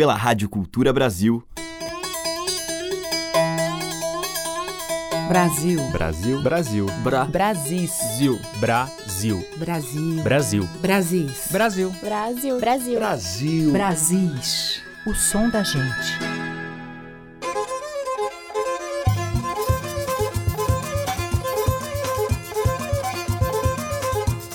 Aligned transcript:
pela 0.00 0.14
Rádio 0.14 0.48
Cultura 0.48 0.94
Brasil. 0.94 1.44
Brasil. 5.28 5.78
Brasil. 5.92 6.42
Brasil. 6.42 6.86
Bra. 7.02 7.26
Brasis. 7.26 7.90
Zil. 8.16 8.40
Brasil. 8.58 9.46
Brasil. 9.58 10.22
Brasil. 10.22 10.68
Brasis. 10.80 11.48
Brasil. 11.52 11.90
Brasil. 12.00 12.58
Brasil. 12.58 12.98
Brasil. 12.98 13.72
Brasis. 13.72 14.82
O 15.06 15.14
som 15.14 15.50
da 15.50 15.62
gente. 15.62 16.18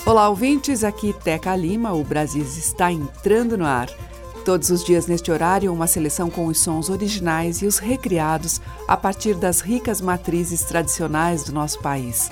Olá, 0.04 0.28
ouvintes. 0.28 0.82
Aqui 0.82 1.12
Teca 1.12 1.54
Lima. 1.54 1.92
O 1.92 2.02
Brasis 2.02 2.56
está 2.56 2.90
entrando 2.90 3.56
no 3.56 3.64
ar. 3.64 3.88
Todos 4.46 4.70
os 4.70 4.84
dias 4.84 5.08
neste 5.08 5.32
horário, 5.32 5.72
uma 5.72 5.88
seleção 5.88 6.30
com 6.30 6.46
os 6.46 6.60
sons 6.60 6.88
originais 6.88 7.62
e 7.62 7.66
os 7.66 7.78
recriados 7.78 8.60
a 8.86 8.96
partir 8.96 9.34
das 9.34 9.60
ricas 9.60 10.00
matrizes 10.00 10.62
tradicionais 10.62 11.42
do 11.42 11.52
nosso 11.52 11.80
país. 11.80 12.30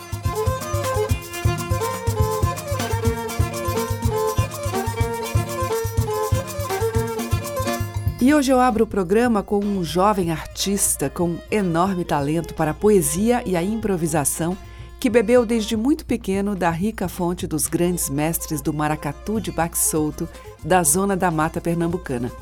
E 8.20 8.32
hoje 8.32 8.52
eu 8.52 8.60
abro 8.60 8.84
o 8.84 8.86
programa 8.86 9.42
com 9.42 9.58
um 9.58 9.82
jovem 9.82 10.30
artista 10.30 11.10
com 11.10 11.36
enorme 11.50 12.04
talento 12.04 12.54
para 12.54 12.70
a 12.70 12.74
poesia 12.74 13.42
e 13.44 13.56
a 13.56 13.62
improvisação 13.62 14.56
que 15.04 15.10
bebeu 15.10 15.44
desde 15.44 15.76
muito 15.76 16.06
pequeno 16.06 16.56
da 16.56 16.70
rica 16.70 17.08
fonte 17.08 17.46
dos 17.46 17.66
grandes 17.66 18.08
mestres 18.08 18.62
do 18.62 18.72
maracatu 18.72 19.38
de 19.38 19.52
baque 19.52 19.78
solto 19.78 20.26
da 20.64 20.82
zona 20.82 21.14
da 21.14 21.30
mata 21.30 21.60
pernambucana. 21.60 22.32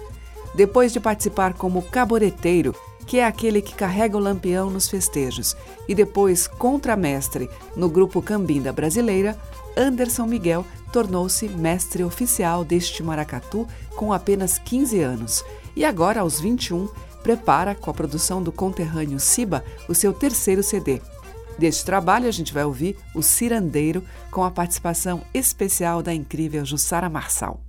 Depois 0.55 0.93
de 0.93 1.01
participar 1.01 1.55
como 1.55 1.83
caboreteiro, 1.83 2.73
que 3.05 3.19
é 3.19 3.27
aquele 3.27 3.61
que 3.61 3.75
carrega 3.75 4.17
o 4.17 4.21
lampião 4.21 4.71
nos 4.71 4.89
festejos, 4.89 5.57
e 5.89 5.95
depois 5.97 6.47
contramestre 6.47 7.51
no 7.75 7.89
grupo 7.89 8.23
Cambinda 8.23 8.73
Brasileira, 8.73 9.37
Anderson 9.77 10.27
Miguel 10.27 10.65
tornou-se 10.93 11.49
mestre 11.49 12.05
oficial 12.05 12.65
deste 12.65 13.03
maracatu 13.03 13.67
com 13.97 14.13
apenas 14.13 14.57
15 14.59 15.01
anos 15.01 15.45
e 15.75 15.85
agora, 15.85 16.21
aos 16.21 16.39
21, 16.39 16.89
prepara, 17.25 17.75
com 17.75 17.91
a 17.91 17.95
produção 17.95 18.41
do 18.41 18.53
conterrâneo 18.53 19.19
Siba, 19.19 19.65
o 19.89 19.97
seu 19.97 20.13
terceiro 20.13 20.63
CD. 20.63 21.03
Deste 21.59 21.85
trabalho, 21.85 22.29
a 22.29 22.33
gente 22.33 22.53
vai 22.53 22.65
ouvir 22.65 22.97
o 23.15 23.23
Cirandeiro, 23.23 24.05
com 24.31 24.43
a 24.45 24.51
participação 24.51 25.23
especial 25.33 26.03
da 26.03 26.13
incrível 26.13 26.65
Jussara 26.65 27.09
Marçal. 27.09 27.61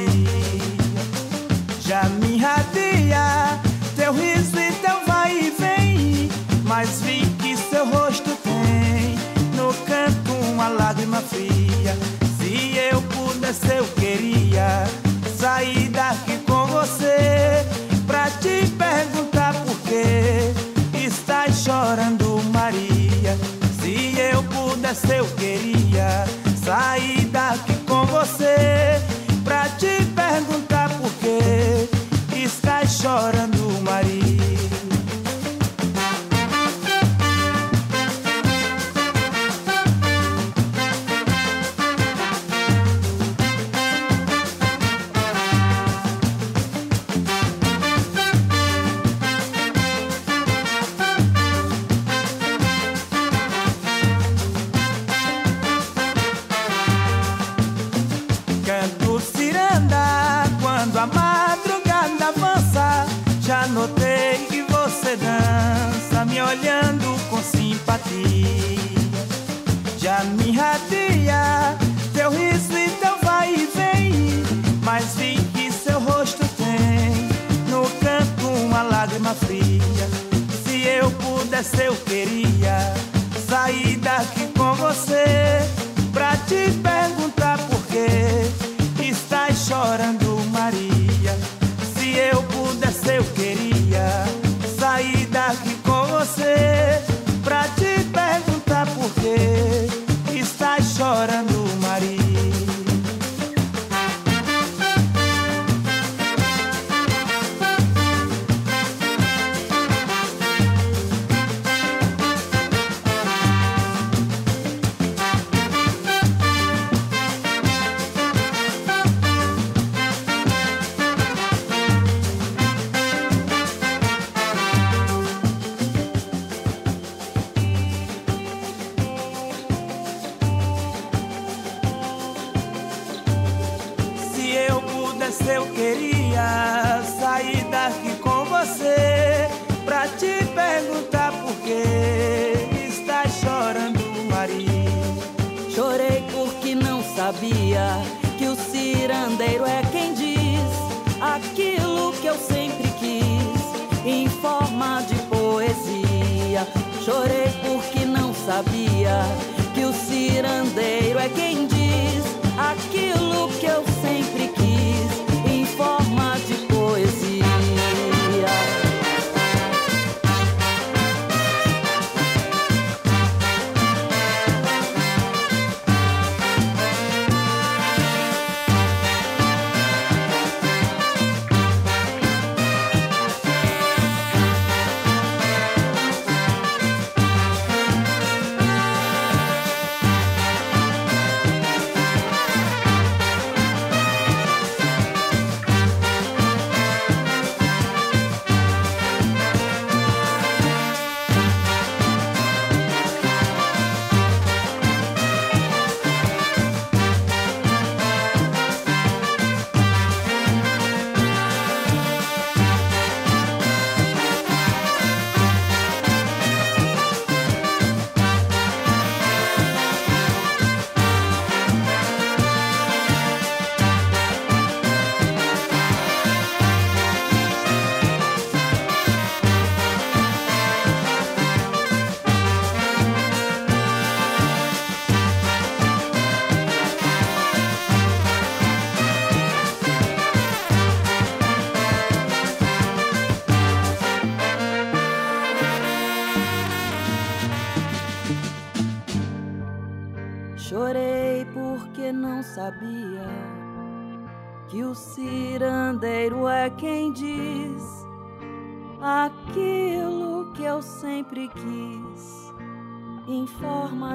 Já 1.81 2.05
me 2.05 2.37
irradia 2.37 3.61
teu 3.95 4.13
riso 4.13 4.59
e 4.59 4.73
teu 4.73 5.05
vai 5.07 5.37
e 5.37 5.51
vem. 5.51 6.31
Mas 6.65 7.03
vi 7.03 7.27
que 7.41 7.57
seu 7.57 7.87
rosto 7.87 8.31
tem 8.43 9.19
no 9.55 9.73
canto 9.85 10.33
uma 10.51 10.69
lágrima 10.69 11.21
fria. 11.21 11.97
Se 12.39 12.77
eu 12.91 13.03
pudesse, 13.03 13.69
eu 13.77 13.85
pudesse, 25.07 25.44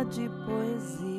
de 0.10 0.28
poesia. 0.46 1.19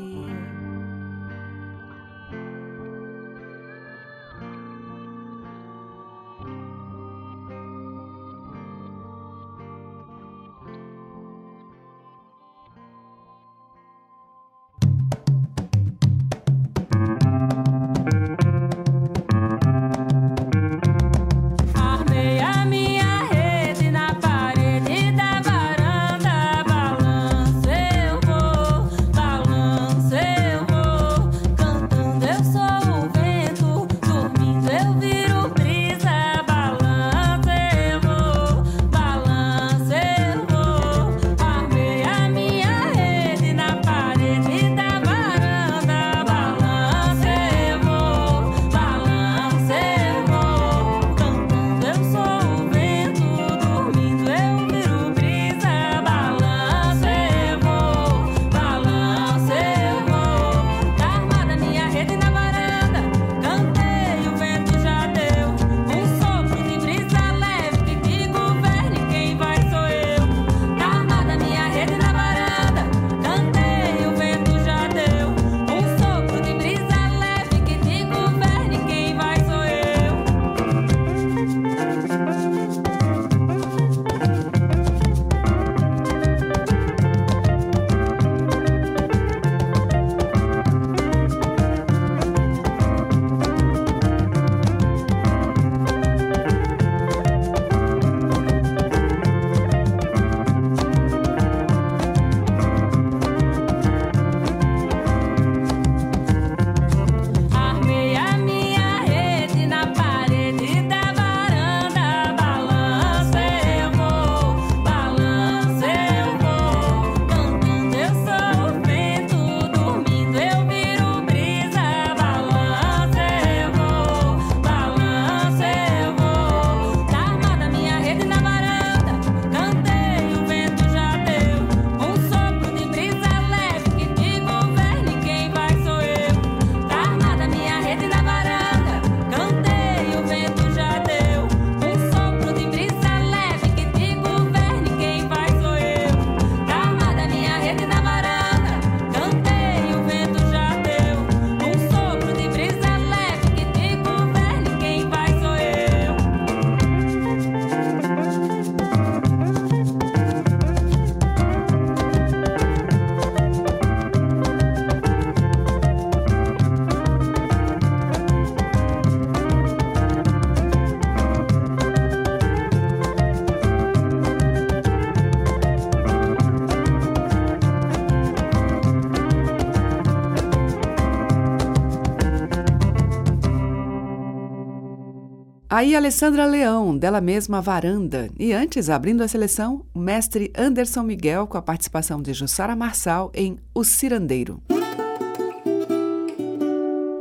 Aí 185.81 185.97
Alessandra 185.97 186.45
Leão, 186.45 186.95
dela 186.95 187.23
mesma 187.23 187.63
Varanda. 187.63 188.29
E 188.39 188.53
antes, 188.53 188.91
abrindo 188.91 189.23
a 189.23 189.29
seleção, 189.29 189.87
o 189.95 189.99
mestre 189.99 190.53
Anderson 190.55 191.03
Miguel 191.03 191.47
com 191.47 191.57
a 191.57 191.63
participação 191.63 192.21
de 192.21 192.35
Jussara 192.35 192.77
Marçal 192.77 193.33
em 193.35 193.57
O 193.73 193.83
Cirandeiro. 193.83 194.63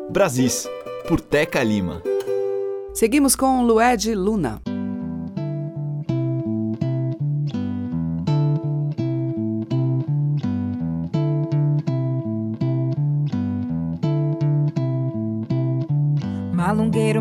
Brasis, 0.10 0.68
por 1.08 1.22
Teca 1.22 1.64
Lima. 1.64 2.04
Seguimos 2.94 3.34
com 3.34 3.64
Lued 3.64 4.14
Luna. 4.14 4.62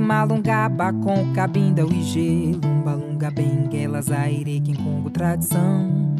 Malungaba 0.08 0.90
com 0.90 1.34
cabinda 1.34 1.82
e 1.82 2.02
gelo. 2.02 2.62
Balunga, 2.82 3.30
benguela, 3.30 4.00
zaire, 4.00 4.62
congo 4.82 5.10
tradição. 5.10 6.16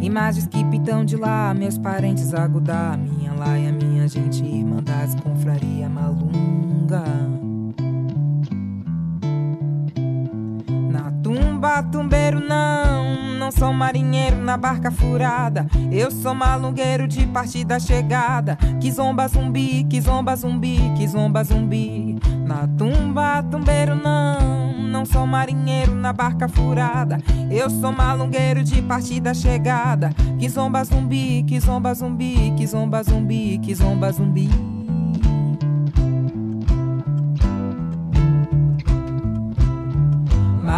Imagens 0.00 0.46
que 0.46 0.64
pitam 0.66 1.04
de 1.04 1.16
lá, 1.16 1.52
meus 1.52 1.76
parentes 1.76 2.32
agudar. 2.32 2.96
Minha 2.96 3.32
laia, 3.32 3.72
minha 3.72 4.06
gente, 4.06 4.44
irmandades, 4.44 5.16
confraria 5.16 5.88
malunga. 5.88 7.02
Na 10.92 11.10
tumba, 11.24 11.82
tumbeiro 11.82 12.38
não 12.38 12.93
não 13.44 13.52
sou 13.52 13.74
marinheiro 13.74 14.38
na 14.38 14.56
barca 14.56 14.90
furada. 14.90 15.66
Eu 15.92 16.10
sou 16.10 16.34
malungueiro 16.34 17.06
de 17.06 17.26
partida 17.26 17.78
chegada. 17.78 18.56
Que 18.80 18.90
zomba 18.90 19.28
zumbi, 19.28 19.84
que 19.84 20.00
zomba 20.00 20.34
zumbi, 20.34 20.78
que 20.96 21.06
zomba 21.06 21.44
zumbi. 21.44 22.18
Na 22.46 22.66
tumba, 22.66 23.42
tumbeiro 23.42 23.94
não. 23.94 24.72
Não 24.88 25.04
sou 25.04 25.26
marinheiro 25.26 25.94
na 25.94 26.10
barca 26.10 26.48
furada. 26.48 27.18
Eu 27.50 27.68
sou 27.68 27.92
malungueiro 27.92 28.64
de 28.64 28.80
partida 28.80 29.34
chegada. 29.34 30.08
Que 30.38 30.48
zomba 30.48 30.82
zumbi, 30.82 31.44
que 31.46 31.60
zomba 31.60 31.92
zumbi, 31.92 32.50
que 32.56 32.66
zomba 32.66 33.02
zumbi, 33.02 33.58
que 33.58 33.74
zomba 33.74 34.10
zumbi. 34.10 34.73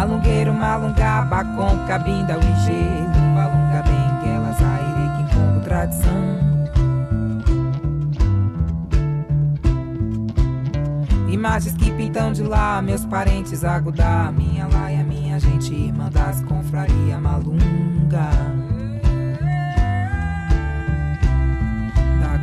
Malungueiro, 0.07 0.53
malungaba 0.53 1.43
com 1.43 1.85
cabinda, 1.85 2.35
o 2.35 2.41
enjeito, 2.41 3.19
malunga 3.35 3.83
benguela, 3.83 4.53
zaire, 4.53 5.33
com 5.33 5.59
tradição. 5.59 6.37
Imagens 11.29 11.75
que 11.75 11.91
pintam 11.91 12.31
de 12.31 12.41
lá, 12.41 12.81
meus 12.81 13.03
parentes 13.03 13.65
agudar, 13.65 14.31
minha 14.31 14.65
laia, 14.67 15.03
minha 15.03 15.37
gente, 15.41 15.73
irmã 15.73 16.09
das 16.09 16.41
confraria 16.43 17.19
malunga. 17.19 18.29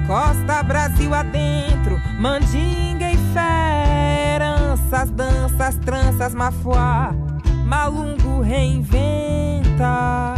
Costa 0.06 0.62
Brasil 0.62 1.14
adentro, 1.14 1.98
mandinga 2.20 3.10
e 3.10 3.16
fé, 3.32 4.38
danças, 5.10 5.76
tranças, 5.78 6.34
mafuá, 6.34 7.14
malungo 7.74 8.40
reinventa. 8.40 10.34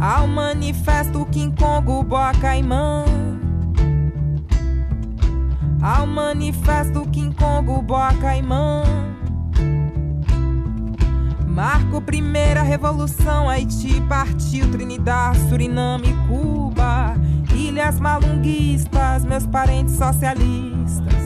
Ao 0.00 0.26
manifesto 0.26 1.24
King 1.26 1.54
Boa 2.04 2.32
Caimã. 2.40 3.04
Ao 5.80 6.06
manifesto 6.06 7.06
King 7.12 7.32
Boa 7.86 8.12
Caimã. 8.14 8.82
Marco 11.46 12.00
primeira 12.00 12.62
revolução, 12.62 13.48
Haiti 13.48 14.00
partiu, 14.08 14.68
Trinidad, 14.70 15.36
Suriname, 15.48 16.14
Cuba, 16.26 17.14
ilhas 17.54 18.00
malunguistas, 18.00 19.24
meus 19.24 19.46
parentes 19.46 19.94
socialistas. 19.94 21.19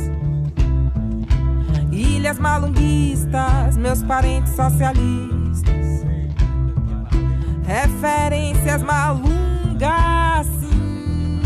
Ilhas 2.25 2.39
malunguistas, 2.39 3.77
meus 3.77 4.03
parentes 4.03 4.57
socialistas. 4.57 6.07
Referências 7.67 8.83
malungas, 8.83 10.47
sim. 10.59 11.43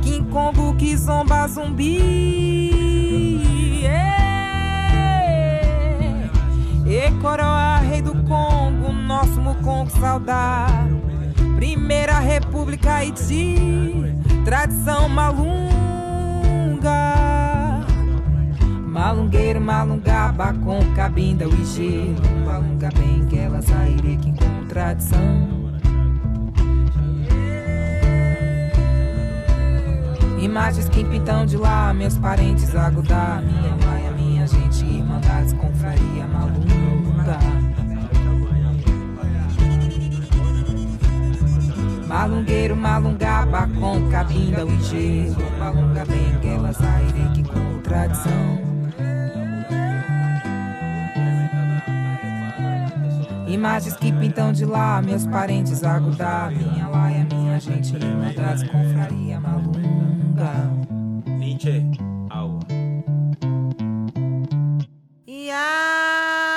King 0.00 0.30
Kong, 0.30 0.76
Kizomba, 0.76 1.48
Zumbi. 1.48 1.90
E 6.86 7.10
coroa, 7.20 7.78
rei 7.78 8.00
do 8.00 8.14
Congo, 8.22 8.92
nosso 8.92 9.40
Mukongo 9.40 9.90
saudar. 9.90 10.70
Primeira 11.56 12.20
República 12.20 12.94
Haiti, 12.94 13.56
tradição 14.44 15.08
malunga. 15.08 15.60
Malungueiro, 19.00 19.58
malungaba 19.62 20.52
com 20.52 20.78
cabinda, 20.94 21.48
o 21.48 21.54
IG. 21.54 22.14
Malunga 22.44 22.90
bem 22.94 23.24
que 23.28 23.38
ela 23.38 23.62
sairei 23.62 24.18
que 24.18 24.30
com 24.30 24.66
tradição. 24.66 25.48
Imagens 30.38 30.86
que 30.90 31.02
pintam 31.02 31.46
de 31.46 31.56
lá, 31.56 31.94
meus 31.94 32.18
parentes 32.18 32.76
agudar. 32.76 33.40
Minha 33.40 33.70
mãe, 33.70 34.12
minha 34.22 34.46
gente, 34.46 34.84
irmandades, 34.84 35.54
confraria 35.54 36.26
malunga. 36.26 37.38
Malungueiro, 42.06 42.76
malungaba 42.76 43.66
com 43.80 44.10
cabinda, 44.10 44.66
o 44.66 44.70
IG. 44.70 45.34
Malunga 45.58 46.04
bem 46.04 46.38
que 46.42 46.48
ela 46.48 46.74
sairei 46.74 47.28
que 47.32 47.42
com 47.44 47.80
Imagens 53.50 53.96
que 53.96 54.12
pintam 54.12 54.52
de 54.52 54.64
lá, 54.64 55.02
meus 55.02 55.26
parentes 55.26 55.82
agudar. 55.82 56.52
Minha 56.52 56.86
laia, 56.86 57.26
minha 57.32 57.58
gente, 57.58 57.96
irmandades, 57.96 58.62
confraria 58.62 59.40
malunga. 59.40 60.70
Nietzsche, 61.26 61.82
água. 62.30 62.60
Yahweh, 65.26 66.54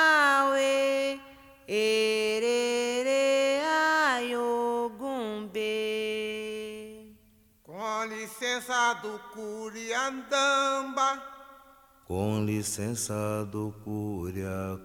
erere, 1.66 3.10
ayogumbe. 4.14 5.58
Com 7.64 8.04
licença 8.08 8.94
do 9.02 9.18
Curiandamba, 9.32 11.20
Com 12.06 12.44
licença 12.44 13.44
do 13.50 13.74
Curiacuca. 13.82 14.84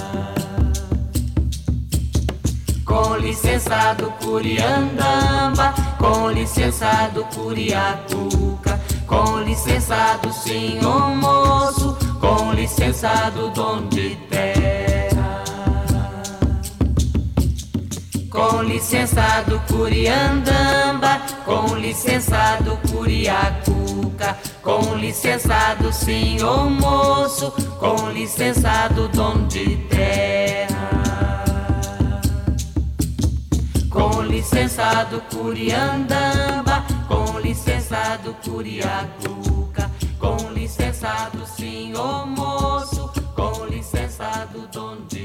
Com 2.91 3.15
licença 3.15 3.93
do 3.93 4.11
Curiandamba, 4.21 5.73
com 5.97 6.29
licença 6.29 7.09
do 7.13 7.23
Curiacuca, 7.23 8.77
com 9.07 9.39
licença 9.39 10.19
do 10.21 10.33
senhor 10.33 11.15
moço, 11.15 11.97
com 12.19 12.51
licença 12.51 13.31
do 13.33 13.49
dono 13.51 13.87
de 13.87 14.17
terra. 14.29 15.41
Com 18.29 18.61
licença 18.63 19.41
do 19.47 19.57
Curiandamba, 19.73 21.21
com 21.45 21.73
licença 21.77 22.57
do 22.59 22.75
Curiacuca, 22.91 24.37
com 24.61 24.95
licença 24.95 25.75
do 25.79 25.93
senhor 25.93 26.69
moço, 26.69 27.51
com 27.79 28.09
licença 28.09 28.89
do 28.89 29.07
dono 29.07 29.47
de 29.47 29.77
terra. 29.77 30.40
Licença 34.31 35.03
do 35.03 35.19
Curiandamba, 35.23 36.85
com 37.05 37.37
licença 37.39 38.17
do 38.23 38.33
Curiacuca, 38.35 39.91
com 40.17 40.53
licença 40.53 41.29
do 41.33 41.45
senhor 41.45 42.25
moço, 42.25 43.11
com 43.35 43.65
licença 43.65 44.47
do 44.53 44.65
dono 44.67 45.05
de 45.07 45.20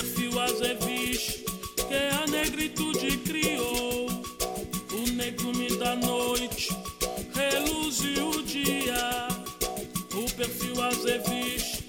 Perfil 0.00 0.38
azeviche 0.38 1.44
que 1.76 1.94
a 1.94 2.26
negritude 2.26 3.18
criou. 3.18 4.06
O 4.94 5.10
negrume 5.12 5.76
da 5.76 5.94
noite, 5.94 6.70
reluziu 7.34 8.30
o 8.30 8.42
dia. 8.42 9.28
O 10.14 10.24
perfil 10.36 10.82
azeviche 10.84 11.84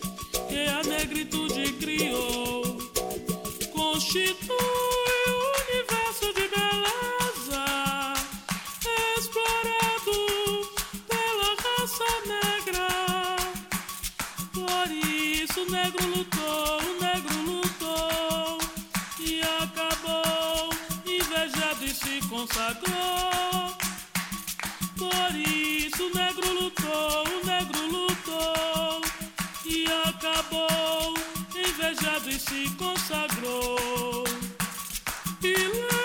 que 0.49 0.59
a 0.69 0.83
negritude 0.83 1.71
criou. 1.79 2.77
Constitui 3.71 4.70
e 22.51 22.53
consagrou. 22.53 23.77
Por 24.97 25.35
isso 25.35 26.03
o 26.03 26.13
negro 26.13 26.53
lutou, 26.53 27.23
o 27.27 27.45
negro 27.45 27.87
lutou 27.87 29.01
e 29.65 29.85
acabou 30.07 31.13
invejado 31.55 32.29
e 32.29 32.39
se 32.39 32.69
consagrou. 32.77 34.25
Ilê, 35.41 35.63
Ilê, 35.63 36.00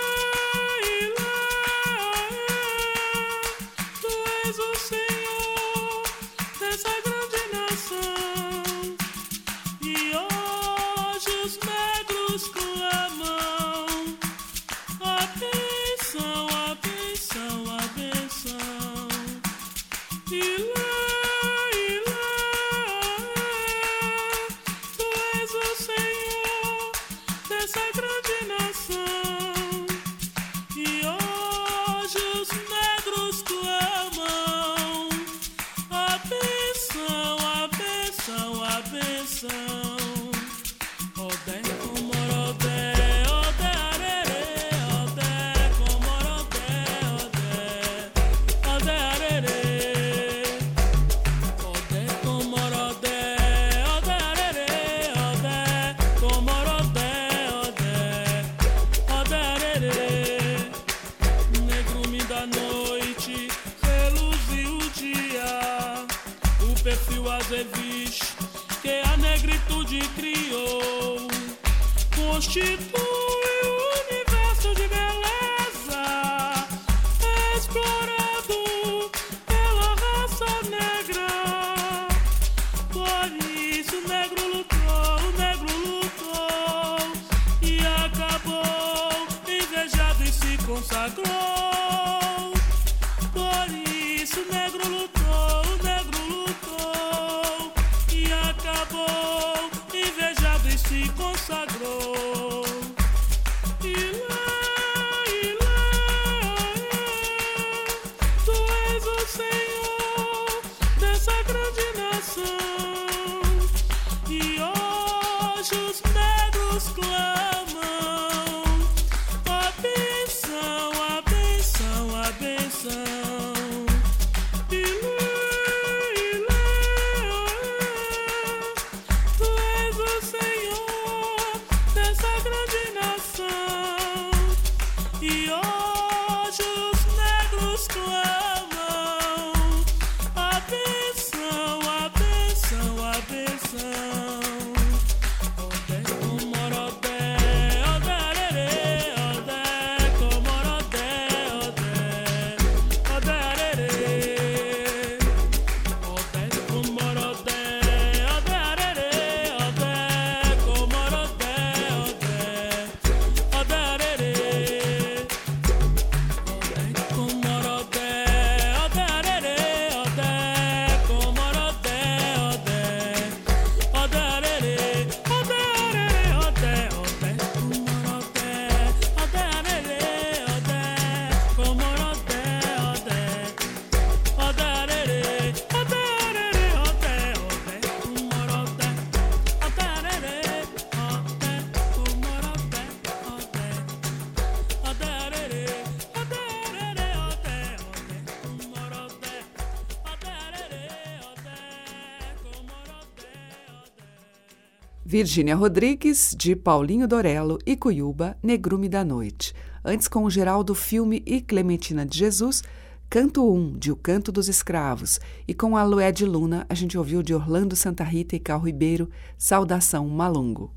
Virgínia 205.17 205.57
Rodrigues, 205.57 206.35
de 206.37 206.55
Paulinho 206.55 207.09
Dorello 207.09 207.57
e 207.65 207.75
Cuiuba, 207.75 208.37
Negrume 208.43 208.87
da 208.87 209.03
Noite. 209.03 209.55
Antes, 209.83 210.09
com 210.09 210.25
o 210.25 210.31
Geraldo 210.31 210.75
Filme 210.75 211.23
e 211.25 211.41
Clementina 211.41 212.05
de 212.05 212.19
Jesus, 212.19 212.63
Canto 213.09 213.51
1, 213.51 213.79
de 213.79 213.91
O 213.91 213.97
Canto 213.97 214.31
dos 214.31 214.47
Escravos. 214.47 215.19
E 215.49 215.55
com 215.55 215.75
a 215.75 215.83
Lué 215.85 216.13
de 216.13 216.27
Luna, 216.27 216.67
a 216.69 216.75
gente 216.75 216.99
ouviu 216.99 217.23
de 217.23 217.33
Orlando 217.33 217.75
Santa 217.75 218.05
Rita 218.05 218.37
e 218.37 218.39
Cal 218.39 218.61
Ribeiro, 218.61 219.09
Saudação 219.39 220.07
Malungo. 220.07 220.71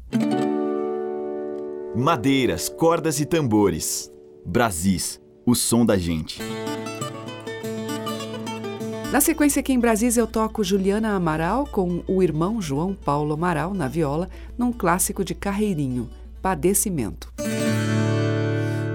Madeiras, 1.93 2.69
cordas 2.69 3.19
e 3.19 3.25
tambores. 3.25 4.09
Brasis, 4.45 5.19
o 5.45 5.53
som 5.53 5.85
da 5.85 5.97
gente. 5.97 6.41
Na 9.11 9.19
sequência 9.19 9.59
aqui 9.59 9.73
em 9.73 9.79
Brasília 9.79 10.21
eu 10.21 10.27
toco 10.27 10.63
Juliana 10.63 11.15
Amaral 11.15 11.65
com 11.65 12.03
o 12.07 12.21
irmão 12.21 12.61
João 12.61 12.93
Paulo 12.93 13.33
Amaral 13.33 13.73
na 13.73 13.87
viola, 13.87 14.29
num 14.55 14.71
clássico 14.71 15.25
de 15.25 15.33
Carreirinho, 15.33 16.07
Padecimento. 16.43 17.33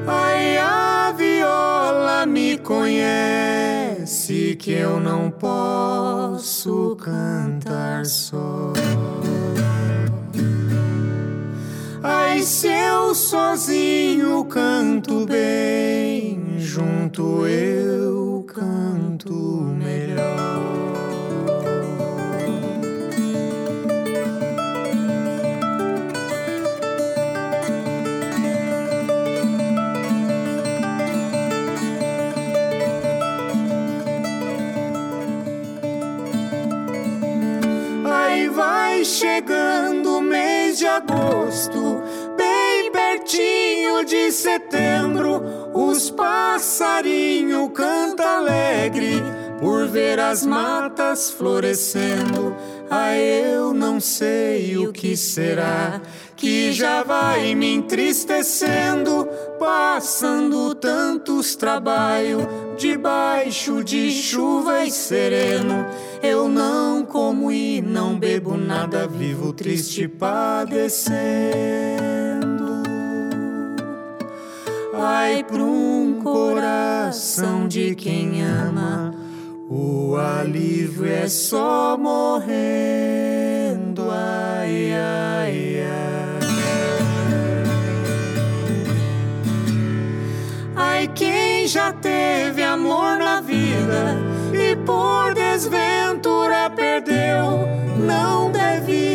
Ai, 0.07 0.57
a 0.59 1.13
viola 1.17 2.27
me 2.27 2.57
conhece 2.59 2.95
que 4.55 4.71
eu 4.71 5.01
não 5.01 5.33
posso 5.33 6.95
cantar 6.95 8.07
só. 8.07 8.73
Ai, 12.01 12.41
se 12.43 12.69
eu 12.69 13.17
sozinho 13.17 14.45
canto 14.45 15.27
bem, 15.27 16.55
junto 16.59 17.45
eu 17.49 18.34
canto 18.55 19.33
melhor. 19.33 20.55
Chegando 39.05 40.17
o 40.17 40.21
mês 40.23 40.79
de 40.79 40.87
agosto, 40.87 42.01
bem 42.39 42.91
pertinho 42.91 44.03
de 44.03 44.33
setembro. 44.33 45.64
Os 45.75 46.09
passarinhos 46.09 47.69
cantam 47.75 48.25
alegre 48.25 49.21
por 49.59 49.89
ver 49.89 50.21
as 50.21 50.47
matas 50.47 51.33
florescendo. 51.33 52.55
Ah, 52.89 53.17
eu 53.17 53.75
não 53.75 53.99
sei 53.99 54.79
o 54.79 54.93
que 54.93 55.17
será 55.17 56.01
que 56.37 56.73
já 56.73 57.03
vai 57.03 57.57
me 57.57 57.75
entristecendo, 57.75 59.29
passando 59.59 60.75
tantos 60.77 61.57
trabalhos 61.57 62.47
debaixo 62.77 63.83
de 63.83 64.13
chuva 64.13 64.85
e 64.85 64.93
sereno. 64.93 65.87
Eu 66.23 66.49
não 66.49 67.05
como 67.05 67.51
e 67.51 67.83
não 67.83 68.17
bebo 68.17 68.57
nada, 68.57 69.09
vivo 69.09 69.53
triste 69.53 70.07
padecendo. 70.07 70.85
Ai, 74.97 75.43
pra 75.45 75.63
um 75.63 76.21
coração 76.23 77.67
de 77.67 77.95
quem 77.95 78.43
ama, 78.43 79.15
o 79.69 80.17
alívio 80.17 81.07
é 81.07 81.27
só 81.29 81.97
morrendo. 81.99 82.53
Ai, 84.11 84.93
ai, 84.93 85.83
ai. 85.83 86.15
Ai, 90.77 91.09
quem 91.15 91.67
já 91.67 91.93
teve 91.93 92.63
amor 92.63 93.19
na 93.19 93.41
vida 93.41 94.17
e 94.53 94.77
por 94.77 95.35
desventura 95.35 96.71
perdeu, 96.71 97.67
não 97.99 98.51
deve 98.51 98.64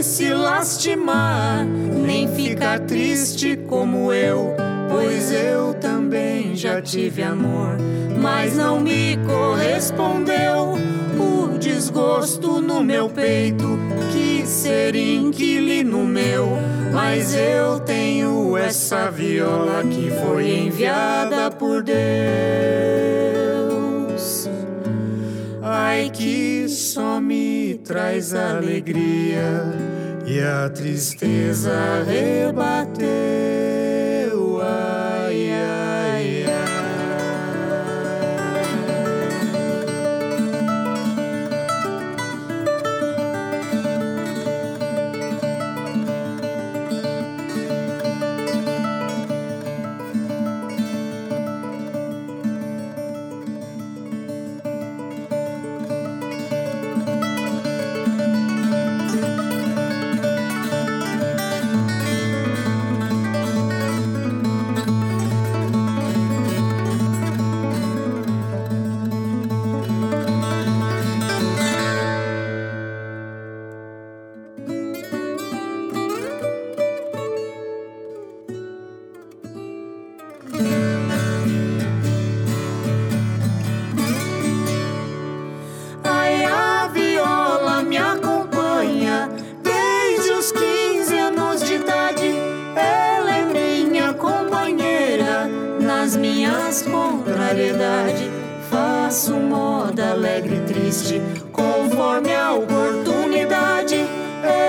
se 0.04 0.34
lastimar, 0.34 1.66
nem 1.66 2.28
ficar 2.28 2.80
triste 2.80 3.58
como 3.68 4.14
eu, 4.14 4.56
pois 4.90 5.32
eu 5.32 5.74
também 5.76 6.56
já 6.56 6.82
tive 6.82 7.22
amor, 7.22 7.78
mas 8.20 8.56
não 8.56 8.80
me 8.80 9.18
correspondeu. 9.26 10.74
O 11.20 11.58
desgosto 11.58 12.62
no 12.62 12.82
meu 12.84 13.10
peito 13.10 13.78
que 14.14 14.46
ser 14.46 14.96
inquilino 14.96 16.06
meu, 16.06 16.48
mas 16.94 17.36
eu 17.36 17.80
tenho 17.82 18.58
essa 18.58 19.12
viola 19.12 19.84
que 19.84 20.10
foi 20.10 20.50
enviada 20.60 21.52
por 21.52 21.84
Deus. 21.84 22.00
Ai 25.62 26.10
que 26.12 26.49
só 26.90 27.22
me 27.22 27.80
traz 27.84 28.34
alegria 28.34 29.64
e 30.26 30.42
a 30.42 30.68
tristeza 30.70 32.04
rebater. 32.04 33.69
Faço 99.10 99.34
moda 99.38 100.12
alegre 100.12 100.58
e 100.58 100.60
triste 100.72 101.20
conforme 101.52 102.32
a 102.32 102.54
oportunidade. 102.54 103.96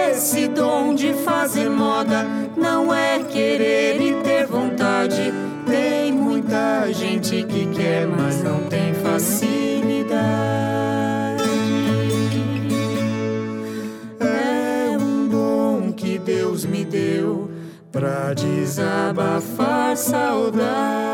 Esse 0.08 0.48
dom 0.48 0.94
de 0.94 1.12
fazer 1.12 1.68
moda 1.68 2.24
não 2.56 2.94
é 2.94 3.22
querer 3.22 4.00
e 4.00 4.14
ter 4.22 4.46
vontade. 4.46 5.30
Tem 5.66 6.10
muita 6.10 6.90
gente 6.90 7.44
que 7.44 7.66
quer, 7.66 8.06
mas 8.06 8.42
não 8.42 8.60
tem 8.60 8.94
facilidade. 8.94 10.22
É 14.20 14.96
um 14.98 15.28
dom 15.28 15.92
que 15.92 16.18
Deus 16.18 16.64
me 16.64 16.82
deu 16.82 17.50
pra 17.92 18.32
desabafar 18.32 19.98
saudade. 19.98 21.10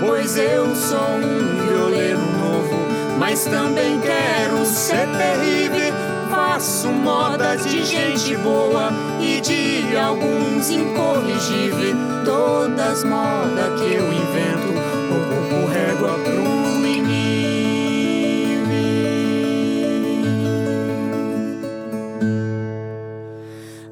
Pois 0.00 0.36
eu 0.36 0.74
sou 0.74 0.98
um 0.98 1.68
violeiro 1.68 2.18
novo, 2.18 2.74
mas 3.20 3.44
também 3.44 4.00
quero 4.00 4.66
ser 4.66 5.06
terrível. 5.16 5.94
Faço 6.28 6.88
modas 6.88 7.64
de 7.64 7.84
gente 7.84 8.36
boa 8.38 8.90
e 9.20 9.40
de 9.40 9.96
alguns 9.96 10.70
incorrigíveis. 10.70 11.94
Todas 12.24 13.04
modas 13.04 13.80
que 13.80 13.94
eu 13.94 14.12
invento, 14.12 14.74
ocupo 15.14 15.72
régua 15.72 16.18
pro 16.24 16.56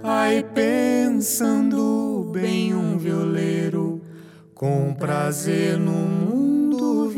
Ai, 0.06 0.44
pensando 0.54 2.28
bem 2.30 2.74
um 2.74 2.83
com 4.54 4.94
prazer 4.94 5.76
no 5.76 5.90
mundo 5.90 7.10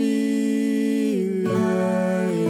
ai, 1.47 2.47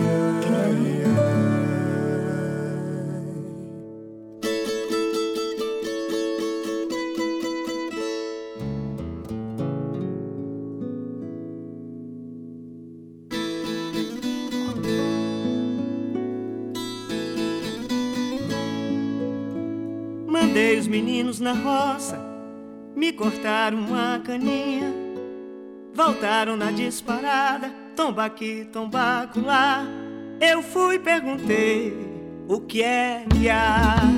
Mandei 20.28 20.78
os 20.78 20.86
meninos 20.86 21.40
na 21.40 21.52
roça 21.52 22.25
me 22.96 23.12
cortaram 23.12 23.78
uma 23.78 24.18
caninha. 24.24 24.90
Voltaram 25.92 26.56
na 26.56 26.70
disparada, 26.70 27.70
tomba 27.94 28.24
aqui, 28.24 28.66
tomba 28.72 29.30
lá. 29.36 29.86
Eu 30.40 30.62
fui 30.62 30.96
e 30.96 30.98
perguntei 30.98 31.94
o 32.48 32.60
que 32.60 32.82
é 32.82 33.24
que 33.30 33.50
há. 33.50 34.15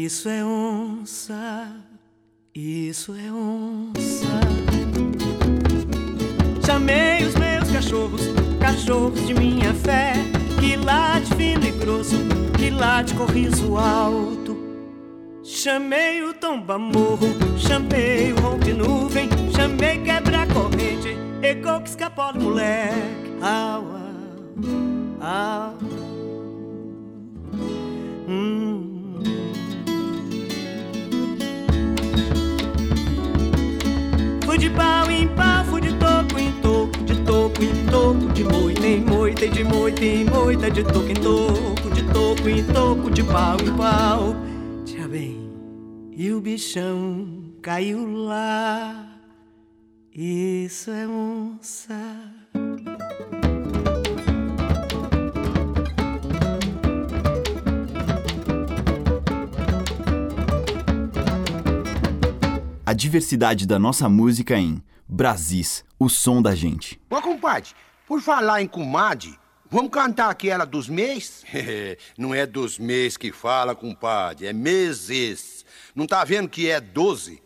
Isso 0.00 0.28
é 0.28 0.44
onça, 0.44 1.74
isso 2.54 3.12
é 3.16 3.32
onça. 3.32 4.28
Chamei 6.64 7.24
os 7.26 7.34
meus 7.34 7.68
cachorros, 7.68 8.20
cachorros 8.60 9.26
de 9.26 9.34
minha 9.34 9.74
fé, 9.74 10.12
que 10.60 10.76
late 10.76 11.34
fino 11.34 11.66
e 11.66 11.72
grosso, 11.72 12.14
que 12.56 12.70
late 12.70 13.12
com 13.14 13.24
riso 13.24 13.76
alto. 13.76 14.56
Chamei 15.42 16.22
o 16.22 16.32
tomba 16.32 16.78
morro, 16.78 17.34
chamei 17.58 18.32
o 18.32 18.40
rompe 18.40 18.72
nuvem, 18.72 19.28
chamei 19.52 19.98
quebra 20.04 20.46
corrente, 20.46 21.16
ecou 21.42 21.80
que 21.80 21.88
escapou 21.88 22.32
do 22.32 22.40
moleque. 22.40 23.32
Au, 23.42 23.82
au, 25.20 25.72
au. 25.72 25.78
Hum. 28.28 28.67
Fui 34.48 34.56
de 34.56 34.70
pau 34.70 35.10
em 35.10 35.28
pau, 35.28 35.62
fui 35.66 35.78
de 35.78 35.92
toco 35.98 36.38
em 36.38 36.50
toco, 36.62 37.04
de 37.04 37.22
toco 37.22 37.62
em 37.62 37.84
toco, 37.84 38.32
de 38.32 38.44
moita 38.44 38.86
em 38.86 39.04
moita, 39.04 39.46
de 39.46 39.62
moita 39.62 40.02
em 40.02 40.24
moita, 40.24 40.70
de 40.70 40.84
toco 40.84 41.06
em 41.06 41.14
toco, 41.14 41.90
de 41.90 42.02
toco 42.14 42.48
em 42.48 42.64
toco, 42.64 43.10
de 43.10 43.22
pau 43.24 43.58
em 43.60 43.76
pau. 43.76 44.34
Tia 44.86 45.06
bem, 45.06 45.52
e 46.16 46.32
o 46.32 46.40
bichão 46.40 47.52
caiu 47.60 48.06
lá. 48.10 49.20
Isso 50.14 50.92
é 50.92 51.06
onça. 51.06 52.37
A 62.88 62.94
diversidade 62.94 63.66
da 63.66 63.78
nossa 63.78 64.08
música 64.08 64.56
em 64.56 64.82
Brasis, 65.06 65.84
o 65.98 66.08
som 66.08 66.40
da 66.40 66.54
gente. 66.54 66.98
Ô, 67.10 67.20
compadre, 67.20 67.72
por 68.06 68.22
falar 68.22 68.62
em 68.62 68.66
comadre, 68.66 69.38
vamos 69.70 69.90
cantar 69.90 70.30
aquela 70.30 70.64
dos 70.64 70.88
meses? 70.88 71.44
Não 72.16 72.34
é 72.34 72.46
dos 72.46 72.78
meses 72.78 73.18
que 73.18 73.30
fala, 73.30 73.74
compadre, 73.74 74.46
é 74.46 74.54
meses. 74.54 75.66
Não 75.94 76.06
tá 76.06 76.24
vendo 76.24 76.48
que 76.48 76.70
é 76.70 76.80
doze? 76.80 77.42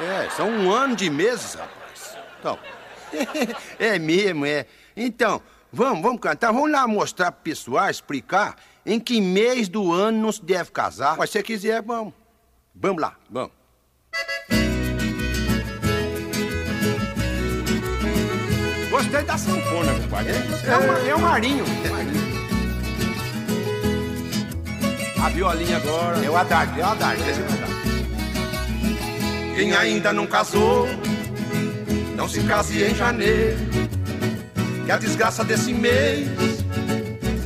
É, 0.00 0.28
são 0.30 0.50
um 0.50 0.72
ano 0.72 0.96
de 0.96 1.08
meses, 1.08 1.54
rapaz. 1.54 2.18
Então, 2.40 2.58
é 3.78 3.96
mesmo, 3.96 4.44
é. 4.44 4.66
Então, 4.96 5.40
vamos, 5.72 6.02
vamos 6.02 6.20
cantar, 6.20 6.50
vamos 6.50 6.72
lá 6.72 6.84
mostrar 6.88 7.30
pro 7.30 7.44
pessoal, 7.44 7.88
explicar 7.88 8.56
em 8.84 8.98
que 8.98 9.20
mês 9.20 9.68
do 9.68 9.92
ano 9.92 10.20
não 10.20 10.32
se 10.32 10.44
deve 10.44 10.72
casar. 10.72 11.16
Mas 11.16 11.30
se 11.30 11.34
você 11.34 11.44
quiser, 11.44 11.80
vamos. 11.80 12.12
Vamos 12.74 13.00
lá, 13.00 13.16
vamos. 13.30 13.61
Gostei 19.02 19.22
da 19.22 19.36
sanfona, 19.36 19.92
compadre. 19.94 20.32
É, 20.32 20.76
uma, 20.76 20.98
é 21.08 21.14
um 21.14 21.18
marinho. 21.18 21.64
É 21.84 21.88
um 21.88 21.92
marinho. 21.92 22.32
A 25.22 25.28
violinha 25.28 25.76
agora. 25.76 26.24
É 26.24 26.30
o 26.30 26.36
Haddad, 26.36 26.80
é 26.80 26.82
o 26.82 26.86
Haddad. 26.86 27.20
É. 27.22 27.34
Quem 29.56 29.74
ainda 29.74 30.12
não 30.12 30.26
casou, 30.26 30.88
não 32.16 32.28
se 32.28 32.42
case 32.42 32.82
em 32.82 32.94
janeiro. 32.94 33.58
Que 34.84 34.92
a 34.92 34.96
desgraça 34.96 35.44
desse 35.44 35.72
mês 35.72 36.28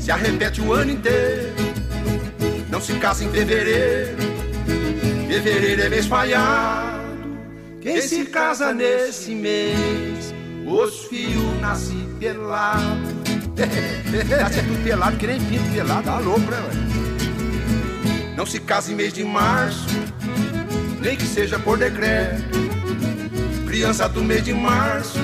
se 0.00 0.10
arrepete 0.10 0.60
o 0.60 0.72
ano 0.72 0.92
inteiro. 0.92 1.54
Não 2.70 2.80
se 2.80 2.94
case 2.94 3.24
em 3.24 3.30
fevereiro, 3.30 4.16
fevereiro 5.42 5.82
é 5.82 5.88
mês 5.90 6.06
falhado. 6.06 7.06
Quem 7.80 8.00
se 8.00 8.24
casa 8.26 8.72
nesse 8.72 9.34
mês, 9.34 10.34
os 10.66 11.04
fios 11.04 11.60
nascem 11.60 12.08
pelado. 12.18 13.16
Nasce 14.40 14.62
tudo 14.62 14.84
pelado, 14.84 15.16
que 15.16 15.26
nem 15.26 15.40
pinto 15.40 15.70
pelado. 15.72 16.02
Tá 16.04 16.18
louco, 16.18 16.40
né, 16.40 16.56
velho? 16.56 18.36
Não 18.36 18.46
se 18.46 18.60
case 18.60 18.92
em 18.92 18.96
mês 18.96 19.12
de 19.12 19.24
março, 19.24 19.86
nem 21.00 21.16
que 21.16 21.24
seja 21.24 21.58
por 21.58 21.78
decreto. 21.78 22.42
Criança 23.66 24.08
do 24.08 24.22
mês 24.22 24.44
de 24.44 24.52
março, 24.52 25.18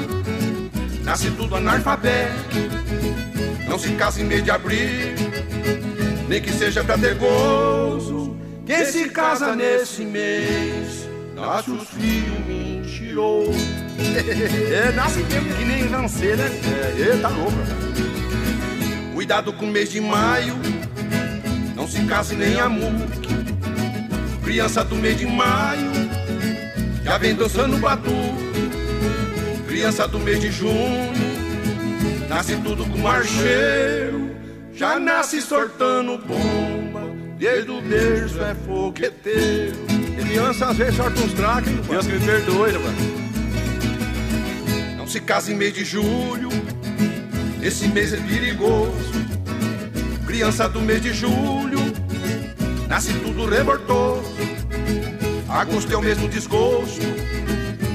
nasce 1.05 1.31
tudo 1.33 1.57
analfabeto. 1.57 2.57
Não 3.69 3.79
se 3.79 3.91
case 3.93 4.23
em 4.23 4.25
mês 4.25 4.45
de 4.45 4.51
abril, 4.51 5.15
nem 6.29 6.41
que 6.41 6.53
seja 6.53 6.83
pra 6.85 6.97
ter 6.97 7.15
gozo. 7.17 7.82
Quem 8.65 8.85
se 8.87 9.09
casa 9.09 9.57
nesse 9.57 10.05
mês, 10.05 11.09
nasce 11.35 11.71
os 11.71 11.89
filhos 11.89 12.47
mentirosos. 12.47 13.57
É, 14.73 14.91
nasce 14.93 15.21
mesmo 15.21 15.55
que 15.55 15.65
nem 15.65 15.89
lancê, 15.89 16.35
né? 16.35 16.51
É, 16.99 17.17
tá 17.21 17.29
louco. 17.29 17.53
Cuidado 19.15 19.53
com 19.53 19.67
o 19.67 19.69
mês 19.69 19.91
de 19.93 20.01
maio, 20.01 20.55
não 21.77 21.87
se 21.87 22.05
case 22.07 22.35
nem 22.35 22.59
a 22.59 22.69
muque. 22.69 23.29
Criança 24.43 24.83
do 24.85 24.97
mês 24.97 25.17
de 25.17 25.27
maio, 25.27 25.91
já 27.05 27.19
vem 27.19 27.35
dançando 27.35 27.79
batuque. 27.79 28.13
Criança 29.69 30.09
do 30.09 30.19
mês 30.19 30.41
de 30.41 30.51
junho, 30.51 31.13
nasce 32.29 32.57
tudo 32.57 32.85
com 32.85 32.99
marcheiro. 32.99 34.35
Já 34.75 34.99
nasce 34.99 35.41
sortando 35.41 36.19
bomba, 36.19 36.82
desde 37.43 37.71
o 37.73 37.83
berço 37.83 38.41
é 38.41 38.55
fogueteiro. 38.55 39.77
Criança 40.17 40.67
às 40.69 40.77
vezes 40.77 40.95
sorta 40.95 41.21
uns 41.21 41.33
tracos, 41.33 41.69
hein? 41.69 41.81
Deus 41.91 42.07
que 42.07 42.13
me 42.13 42.25
perdoe, 42.25 42.71
né, 42.71 42.79
mano? 42.79 42.97
Não 44.97 45.09
se 45.09 45.21
case 45.21 45.53
em 45.53 45.57
mês 45.57 45.75
de 45.75 45.85
julho, 45.85 46.49
esse 47.61 47.89
mês 47.89 48.13
é 48.13 48.17
perigoso. 48.19 49.13
Criança 50.25 50.69
do 50.69 50.81
mês 50.81 51.03
de 51.03 51.13
julho, 51.13 51.81
nasce 52.89 53.13
tudo 53.15 53.47
revoltoso. 53.47 54.33
Agosto 55.49 55.93
é 55.93 55.97
o 55.97 56.01
mesmo 56.01 56.29
desgosto, 56.29 57.03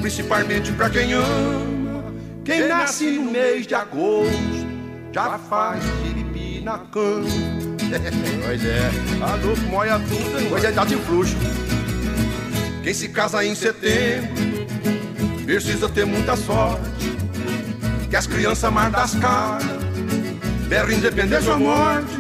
principalmente 0.02 0.74
pra 0.74 0.90
quem 0.90 1.14
ama. 1.14 2.04
Quem 2.44 2.68
nasce 2.68 3.12
no 3.12 3.32
mês 3.32 3.66
de 3.66 3.76
agosto, 3.76 4.68
já 5.14 5.40
faz 5.40 5.82
piripi 6.04 6.60
na 6.62 6.80
cama. 6.80 7.77
Pois 8.46 8.66
é, 8.66 8.90
tá 9.20 9.36
louco, 9.36 9.62
moia 9.64 10.00
tudo, 10.00 10.40
hein? 10.40 10.48
Pois 10.50 10.64
é, 10.64 10.72
dá 10.72 10.86
de 10.86 10.96
fluxo. 10.96 11.36
Quem 12.84 12.94
se 12.94 13.10
casa 13.10 13.44
em 13.44 13.56
setembro, 13.56 14.36
precisa 15.46 15.90
ter 15.90 16.06
muita 16.06 16.36
sorte. 16.36 17.18
Que 18.10 18.16
as 18.16 18.28
crianças 18.28 18.72
mar 18.72 18.90
das 18.90 19.16
caras, 19.16 19.66
berra 20.68 20.94
independência 20.94 21.54
ou 21.54 21.60
morte. 21.60 22.18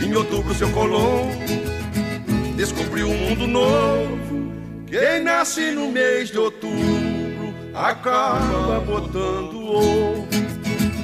Em 0.00 0.14
outubro, 0.14 0.54
seu 0.54 0.70
Colombo 0.70 1.32
descobriu 2.56 3.08
um 3.08 3.16
mundo 3.16 3.46
novo. 3.46 4.18
Quem 4.86 5.22
nasce 5.22 5.70
no 5.70 5.92
mês 5.92 6.28
de 6.30 6.38
outubro 6.38 7.54
acaba 7.72 8.80
botando 8.80 9.62
ovo. 9.62 10.28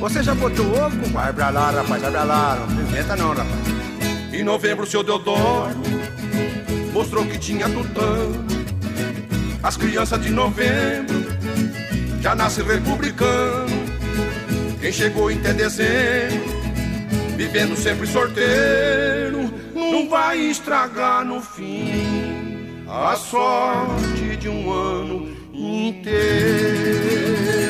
Você 0.00 0.22
já 0.22 0.35
botou 0.35 0.66
ovo? 0.66 1.07
Vai 1.12 1.33
pra 1.33 1.50
lá, 1.50 1.70
rapaz, 1.70 2.02
vai 2.02 2.11
pra 2.11 2.24
lá. 2.24 2.66
Não 2.68 2.83
inventa 2.83 3.16
não, 3.16 3.28
rapaz. 3.28 3.48
Em 4.33 4.42
novembro, 4.42 4.87
seu 4.87 5.02
Deodoro 5.02 5.76
mostrou 6.92 7.24
que 7.26 7.38
tinha 7.38 7.68
tutano. 7.68 8.44
As 9.62 9.76
crianças 9.76 10.22
de 10.22 10.30
novembro 10.30 11.24
já 12.20 12.35
nascem 12.35 12.64
republicano. 12.64 13.85
Quem 14.80 14.92
chegou 14.92 15.30
em 15.30 15.38
dezembro, 15.38 16.44
vivendo 17.37 17.76
sempre 17.76 18.07
sorteiro, 18.07 19.50
não 19.74 20.09
vai 20.09 20.38
estragar 20.38 21.24
no 21.24 21.40
fim 21.40 22.85
a 22.87 23.16
sorte 23.16 24.37
de 24.37 24.48
um 24.48 24.70
ano 24.70 25.35
inteiro. 25.52 27.63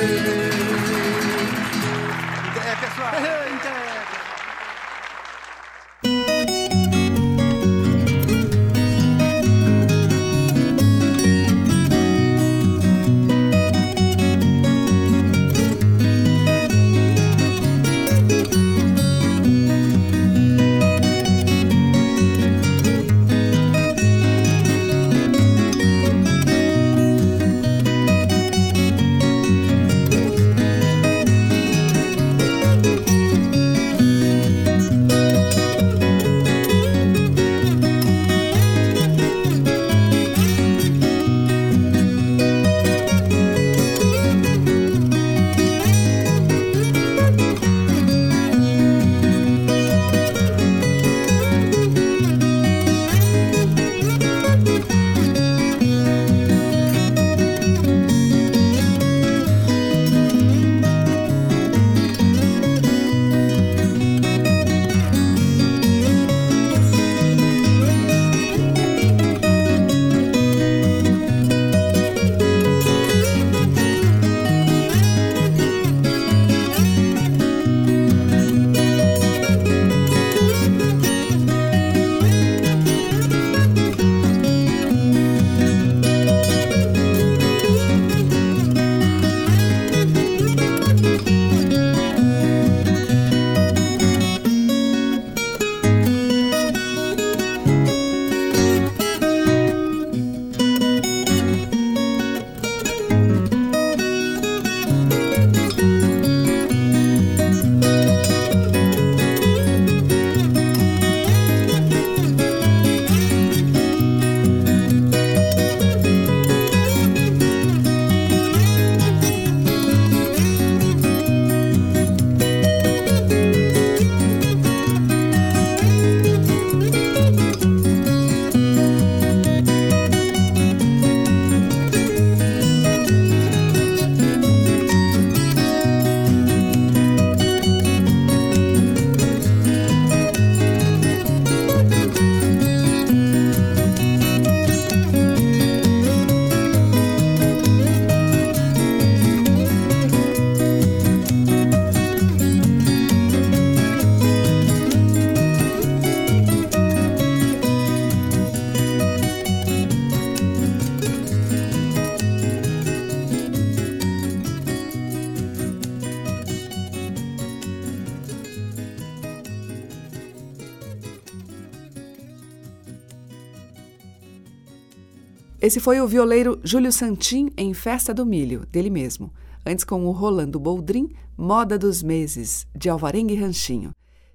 Esse 175.64 175.80
foi 175.80 175.98
o 175.98 176.06
violeiro 176.06 176.60
Júlio 176.62 176.92
Santin 176.92 177.48
em 177.56 177.72
Festa 177.72 178.12
do 178.12 178.26
Milho, 178.26 178.66
dele 178.70 178.90
mesmo. 178.90 179.32
Antes 179.64 179.82
com 179.82 180.04
o 180.04 180.10
Rolando 180.10 180.60
Boldrin, 180.60 181.08
Moda 181.38 181.78
dos 181.78 182.02
Meses, 182.02 182.66
de 182.76 182.90
Alvarengue 182.90 183.34
Ranchinho. 183.34 183.92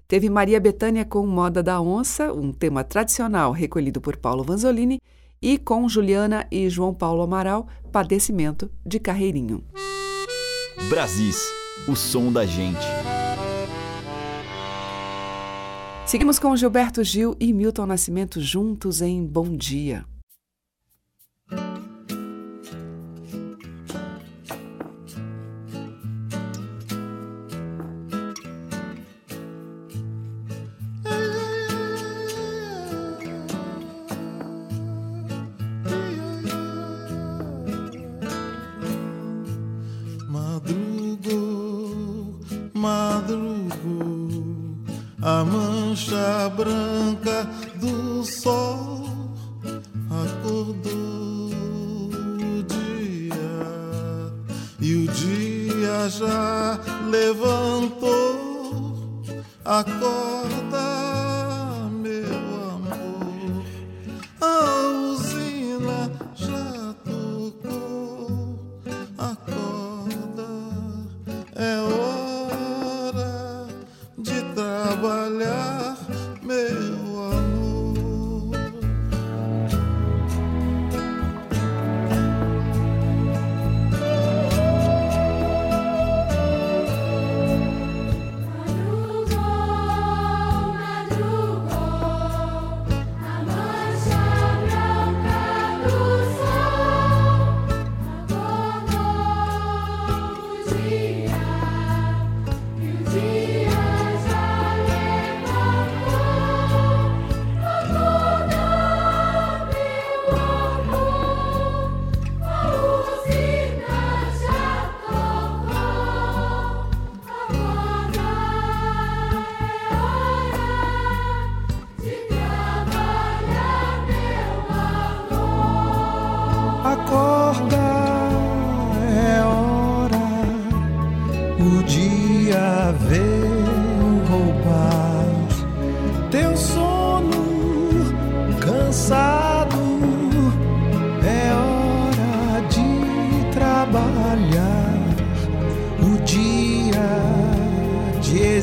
Teve 0.08 0.28
Maria 0.28 0.58
Bethânia 0.58 1.04
com 1.04 1.24
Moda 1.24 1.62
da 1.62 1.80
Onça, 1.80 2.32
um 2.32 2.52
tema 2.52 2.82
tradicional 2.82 3.52
recolhido 3.52 4.00
por 4.00 4.16
Paulo 4.16 4.42
Vanzolini, 4.42 4.98
e 5.40 5.56
com 5.56 5.88
Juliana 5.88 6.48
e 6.50 6.68
João 6.68 6.92
Paulo 6.92 7.22
Amaral, 7.22 7.68
Padecimento 7.92 8.68
de 8.84 8.98
Carreirinho. 8.98 9.62
Brasis, 10.88 11.38
o 11.86 11.94
som 11.94 12.32
da 12.32 12.44
gente. 12.44 12.84
Seguimos 16.04 16.40
com 16.40 16.56
Gilberto 16.56 17.04
Gil 17.04 17.36
e 17.38 17.52
Milton 17.52 17.86
Nascimento 17.86 18.40
juntos 18.40 19.00
em 19.00 19.24
Bom 19.24 19.56
Dia. 19.56 20.09
madrugou 42.80 44.30
a 45.20 45.44
mancha 45.44 46.48
branca 46.56 47.46
do 47.76 48.24
sol 48.24 49.04
acordou 50.24 51.50
o 52.48 52.62
dia 52.62 53.60
e 54.80 54.94
o 54.94 55.06
dia 55.08 56.08
já 56.08 56.80
levantou 57.10 58.40
a 59.62 59.84
cor. 59.84 60.39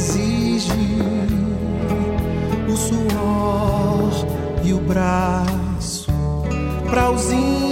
exige 0.08 0.72
o 2.72 2.78
suor 2.78 4.12
e 4.64 4.74
o 4.74 4.80
braço 4.80 6.08
para 6.90 7.12
os 7.12 7.30
índios. 7.32 7.67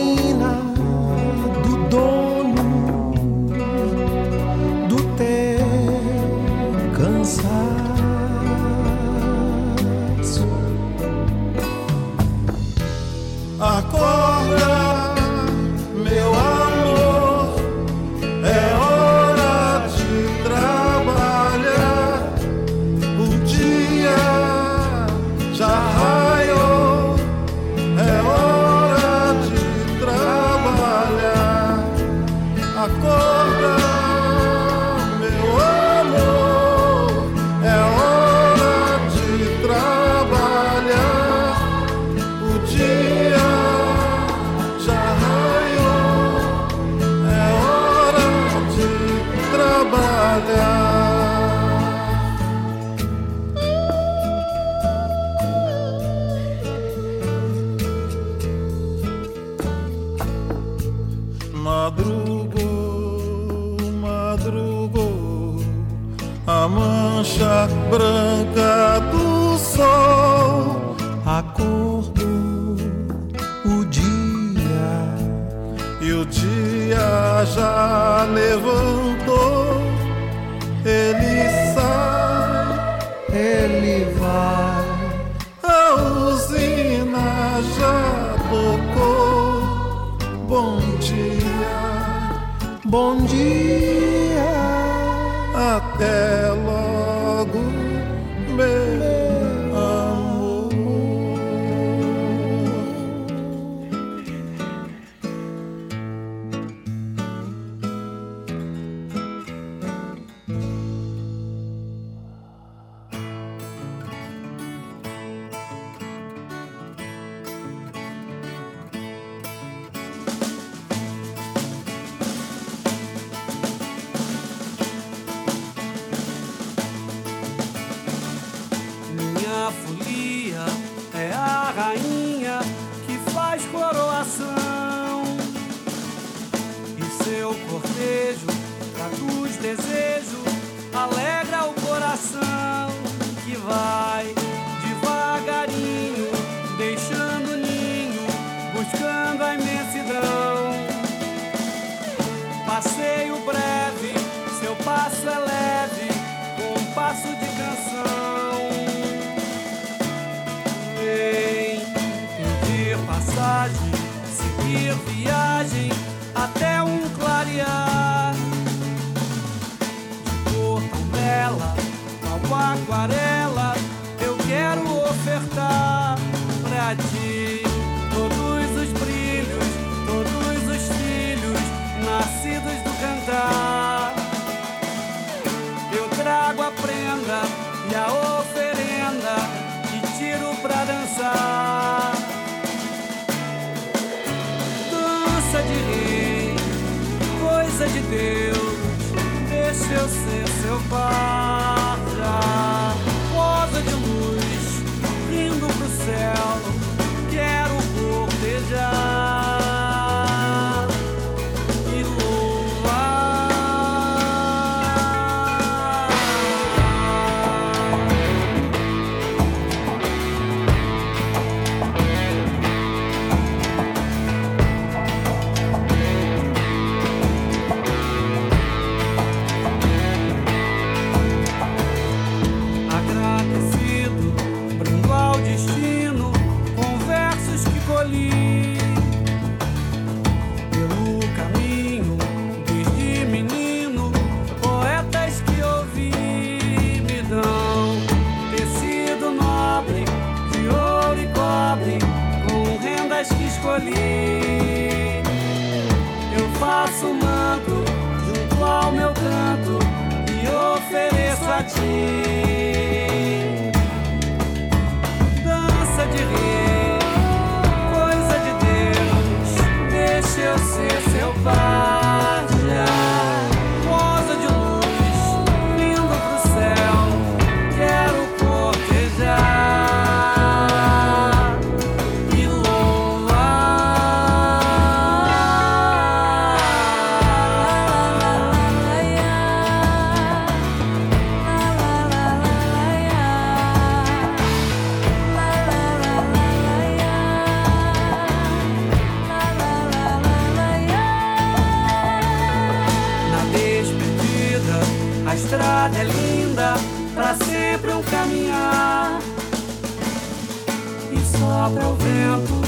Sopra 311.46 311.88
o 311.88 311.96
vento, 311.96 312.62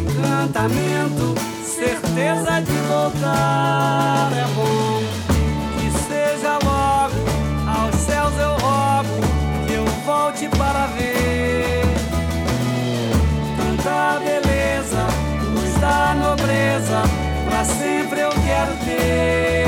encantamento, 0.00 1.34
certeza 1.62 2.60
de 2.62 2.72
voltar. 2.88 4.30
É 4.32 4.46
bom 4.54 5.02
que 5.78 5.90
seja 6.08 6.58
logo, 6.64 7.14
aos 7.68 7.94
céus 7.96 8.32
eu 8.38 8.54
rogo, 8.64 9.20
que 9.66 9.74
eu 9.74 9.84
volte 10.06 10.48
para 10.56 10.86
ver 10.86 11.84
tanta 13.58 14.20
beleza, 14.20 15.06
luz 15.52 15.74
da 15.74 16.14
nobreza, 16.14 17.02
pra 17.46 17.64
sempre 17.64 18.20
eu 18.20 18.30
quero 18.30 18.74
ter. 18.84 19.63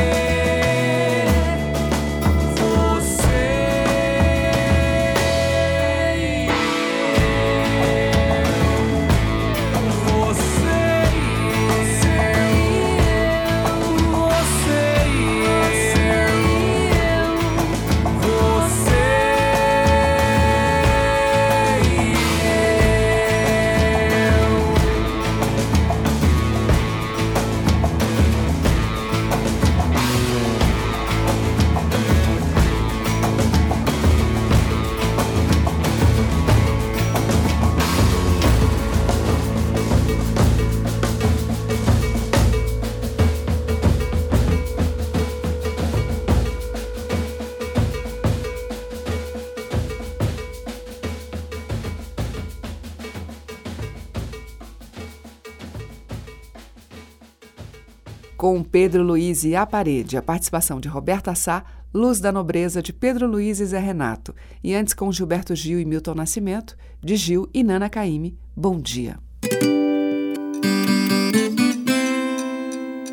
Com 58.46 58.62
Pedro 58.62 59.02
Luiz 59.02 59.42
e 59.42 59.56
A 59.56 59.66
Parede, 59.66 60.16
a 60.16 60.22
participação 60.22 60.78
de 60.78 60.86
Roberta 60.86 61.34
Sá, 61.34 61.64
Luz 61.92 62.20
da 62.20 62.30
Nobreza, 62.30 62.80
de 62.80 62.92
Pedro 62.92 63.26
Luiz 63.26 63.58
e 63.58 63.66
Zé 63.66 63.80
Renato. 63.80 64.32
E 64.62 64.72
antes 64.72 64.94
com 64.94 65.10
Gilberto 65.10 65.52
Gil 65.52 65.80
e 65.80 65.84
Milton 65.84 66.14
Nascimento, 66.14 66.76
de 67.02 67.16
Gil 67.16 67.50
e 67.52 67.64
Nana 67.64 67.90
Caymmi, 67.90 68.38
Bom 68.56 68.78
Dia. 68.78 69.18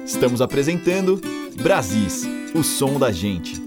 Estamos 0.06 0.40
apresentando 0.40 1.20
Brasis, 1.60 2.28
o 2.54 2.62
som 2.62 3.00
da 3.00 3.12
gente. 3.12 3.63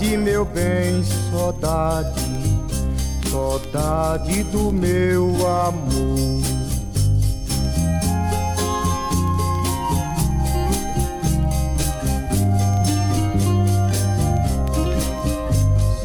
Saudade, 0.00 0.16
meu 0.16 0.44
bem, 0.46 1.04
saudade, 1.30 2.24
saudade 3.30 4.42
do 4.44 4.72
meu 4.72 5.26
amor. 5.46 6.40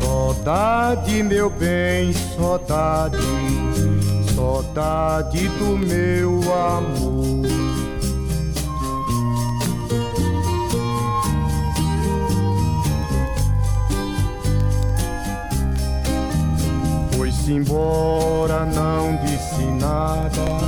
Saudade, 0.01 1.23
meu 1.23 1.49
bem, 1.49 2.11
saudade, 2.35 3.17
saudade 4.35 5.47
do 5.47 5.77
meu 5.77 6.41
amor. 6.53 7.54
Foi-se 17.45 17.59
embora, 17.59 18.65
não 18.65 19.17
disse 19.17 19.63
nada, 19.79 20.65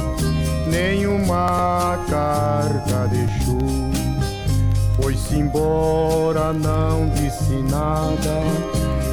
nenhuma 0.67 1.97
carta 2.07 3.07
deixou. 3.07 3.57
Foi-se 5.01 5.39
embora, 5.39 6.53
não 6.53 7.09
disse 7.15 7.55
nada, 7.63 8.43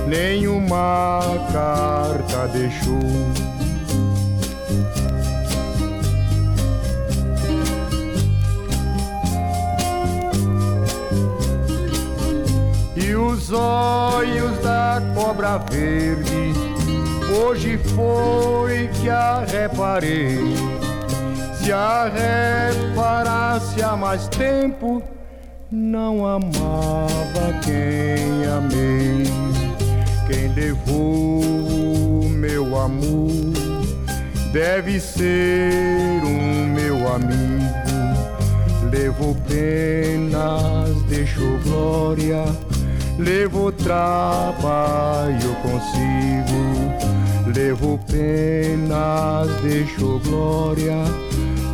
nenhuma 0.06 1.20
carta 1.54 2.48
deixou. 2.48 3.00
E 12.94 13.14
os 13.14 13.50
olhos 13.50 14.58
da 14.58 15.00
cobra 15.14 15.56
verde, 15.70 16.63
hoje 17.34 17.78
foi 17.78 18.88
que 18.88 19.08
a 19.08 19.44
reparei. 19.44 20.38
Se 21.54 21.72
a 21.72 22.10
reparasse 22.10 23.82
há 23.82 23.96
mais 23.96 24.28
tempo, 24.28 25.02
não 25.70 26.26
amava 26.26 27.58
quem 27.62 28.46
amei. 28.46 29.24
Quem 30.26 30.48
levou 30.54 31.42
o 31.42 32.28
meu 32.28 32.78
amor 32.78 33.30
deve 34.52 35.00
ser 35.00 36.22
um 36.24 36.66
meu 36.66 37.12
amigo. 37.12 37.64
Levou 38.92 39.34
penas, 39.48 41.02
deixou 41.08 41.58
glória, 41.64 42.44
levou 43.18 43.72
trabalho 43.72 45.56
consigo. 45.62 47.13
Levou 47.46 47.98
penas, 47.98 49.48
deixou 49.60 50.18
glória, 50.20 50.96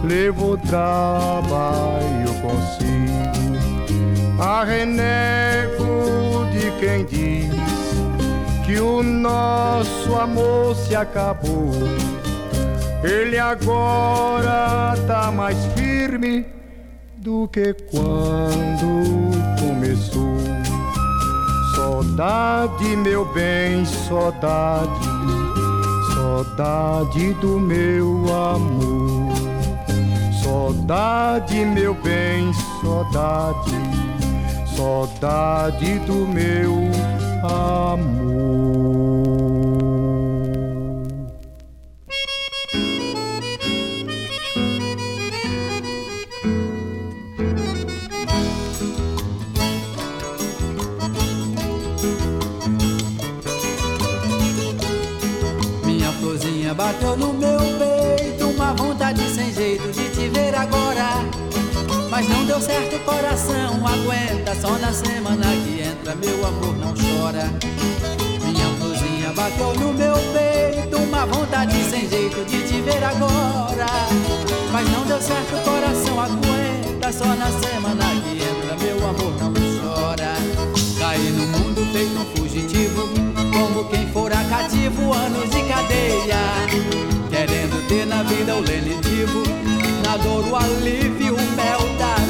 levou 0.05 0.59
trabalho 0.59 2.35
consigo. 2.43 3.11
A 4.41 4.65
renego 4.65 6.47
de 6.51 6.71
quem 6.81 7.05
diz 7.05 7.55
que 8.67 8.81
o 8.81 9.03
nosso 9.03 10.15
amor 10.17 10.75
se 10.75 10.97
acabou. 10.97 11.71
Ele 13.03 13.39
agora 13.39 14.95
tá 15.07 15.31
mais 15.31 15.57
firme 15.75 16.47
do 17.17 17.49
que 17.49 17.75
quando 17.91 19.31
começou. 19.59 20.37
Saudade, 21.75 22.97
meu 22.97 23.25
bem, 23.33 23.85
saudade, 23.85 25.09
saudade 26.31 27.35
do 27.35 27.59
meu 27.59 28.25
amor. 28.33 29.35
Saudade, 30.43 31.65
meu 31.65 31.93
bem, 31.93 32.53
saudade, 32.81 33.73
saudade 34.77 35.99
do 36.01 36.27
meu 36.29 36.73
amor. 37.43 39.00
Mas 62.21 62.29
não 62.29 62.45
deu 62.45 62.61
certo, 62.61 62.99
coração 63.07 63.81
aguenta. 63.87 64.55
Só 64.61 64.77
na 64.77 64.93
semana 64.93 65.47
que 65.65 65.81
entra, 65.81 66.15
meu 66.17 66.47
amor 66.47 66.77
não 66.77 66.93
chora. 66.93 67.51
Minha 68.45 68.67
florzinha 68.77 69.33
bateu 69.35 69.73
no 69.77 69.95
meu 69.95 70.17
peito, 70.35 70.99
uma 70.99 71.25
vontade 71.25 71.83
sem 71.85 72.07
jeito 72.07 72.45
de 72.45 72.63
te 72.69 72.79
ver 72.83 73.03
agora. 73.03 73.87
Mas 74.71 74.87
não 74.91 75.07
deu 75.07 75.19
certo, 75.19 75.65
coração 75.65 76.21
aguenta. 76.21 77.11
Só 77.11 77.25
na 77.25 77.51
semana 77.53 78.05
que 78.23 78.37
entra, 78.37 78.77
meu 78.77 78.99
amor 78.99 79.35
não 79.41 79.55
chora. 79.81 80.35
Caí 80.99 81.31
no 81.31 81.47
mundo 81.47 81.91
feito 81.91 82.19
um 82.19 82.37
fugitivo, 82.37 83.09
como 83.51 83.89
quem 83.89 84.07
fora 84.13 84.45
cativo, 84.45 85.11
anos 85.15 85.49
de 85.49 85.63
cadeia. 85.63 86.37
Querendo 87.31 87.89
ter 87.89 88.05
na 88.05 88.23
vida 88.25 88.57
o 88.57 88.61
lenitivo, 88.61 89.43
na 90.05 90.19
dor 90.19 90.47
o 90.47 90.57
alívio, 90.57 91.35
o 91.35 91.57
mel 91.57 91.81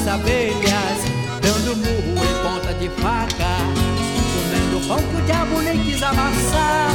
das 0.01 0.09
abelhas. 0.09 1.01
Dando 1.41 1.77
murro 1.77 2.25
em 2.25 2.43
ponta 2.43 2.75
de 2.75 2.89
faca, 3.01 3.57
comendo 4.35 4.89
pão 4.89 4.99
que 4.99 5.17
o 5.17 5.23
diabo 5.23 5.61
nem 5.63 5.79
quis 5.85 6.03
amassar. 6.03 6.91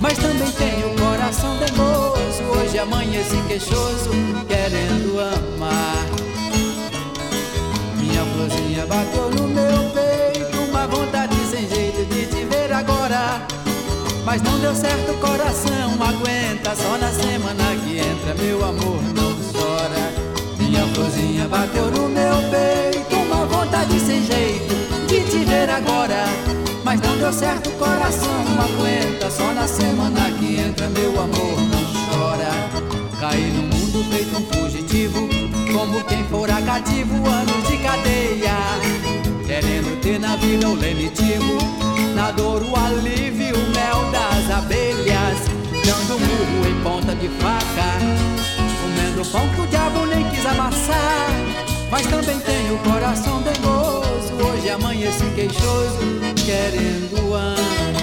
Mas 0.00 0.18
também 0.18 0.50
tenho 0.52 0.88
o 0.88 1.00
coração 1.00 1.56
teimoso, 1.58 2.42
hoje 2.42 2.78
amanheci 2.78 3.36
queixoso, 3.46 4.10
querendo 4.48 5.20
amar. 5.20 6.06
Minha 7.96 8.24
florzinha 8.24 8.86
bateu 8.86 9.30
no 9.30 9.48
meu 9.48 9.90
peito, 9.90 10.58
uma 10.70 10.86
vontade 10.86 11.36
sem 11.50 11.68
jeito 11.68 12.04
de 12.06 12.26
te 12.26 12.44
ver 12.44 12.72
agora. 12.72 13.46
Mas 14.24 14.42
não 14.42 14.58
deu 14.58 14.74
certo, 14.74 15.14
coração 15.20 15.94
aguenta. 16.00 16.74
Só 16.74 16.96
na 16.96 17.12
semana 17.12 17.76
que 17.84 17.98
entra, 17.98 18.34
meu 18.34 18.64
amor 18.64 19.02
não. 19.14 19.31
Florzinha 21.22 21.46
bateu 21.46 21.86
no 21.86 22.08
meu 22.08 22.34
peito, 22.50 23.14
uma 23.16 23.46
vontade 23.46 23.98
sem 24.00 24.24
jeito 24.24 24.74
de 25.06 25.20
te 25.30 25.44
ver 25.44 25.70
agora. 25.70 26.24
Mas 26.84 27.00
não 27.00 27.16
deu 27.16 27.32
certo, 27.32 27.70
coração 27.78 28.44
aguenta. 28.58 29.30
Só 29.30 29.52
na 29.54 29.68
semana 29.68 30.30
que 30.38 30.58
entra, 30.58 30.88
meu 30.88 31.10
amor 31.10 31.60
não 31.70 31.84
chora. 32.10 32.50
Caí 33.20 33.52
no 33.52 33.62
mundo 33.62 34.04
feito 34.10 34.36
um 34.36 34.46
fugitivo, 34.46 35.28
como 35.72 36.02
quem 36.04 36.24
fora 36.24 36.60
cativo, 36.60 37.14
anos 37.28 37.68
de 37.68 37.76
cadeia. 37.78 38.56
Querendo 39.46 40.00
ter 40.00 40.18
na 40.18 40.34
vida 40.36 40.68
o 40.68 40.74
lenitivo, 40.74 41.58
na 42.16 42.32
dor 42.32 42.62
o 42.64 42.76
alívio, 42.76 43.54
o 43.54 43.70
mel 43.70 44.10
das 44.10 44.50
abelhas. 44.50 45.38
Dando 45.84 46.18
murro 46.18 46.68
em 46.68 46.82
ponta 46.82 47.14
de 47.14 47.28
faca, 47.28 48.41
comendo 49.12 49.24
pão 49.30 49.48
que 49.50 49.60
o 49.60 49.66
diabo 49.66 50.06
nem 50.06 50.28
quis 50.30 50.44
amassar. 50.46 51.28
Mas 51.90 52.06
também 52.06 52.38
tenho 52.40 52.74
o 52.74 52.78
coração 52.78 53.42
teimoso, 53.42 54.32
hoje 54.34 54.70
amanheci 54.70 55.24
queixoso, 55.34 55.98
querendo 56.44 57.34
amar. 57.34 58.01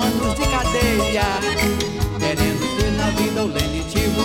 anos 0.00 0.34
de 0.34 0.46
cadeia, 0.46 1.24
querendo 2.18 2.76
ter 2.76 2.90
na 2.92 3.10
vida 3.10 3.44
o 3.44 3.46
lenitivo, 3.46 4.22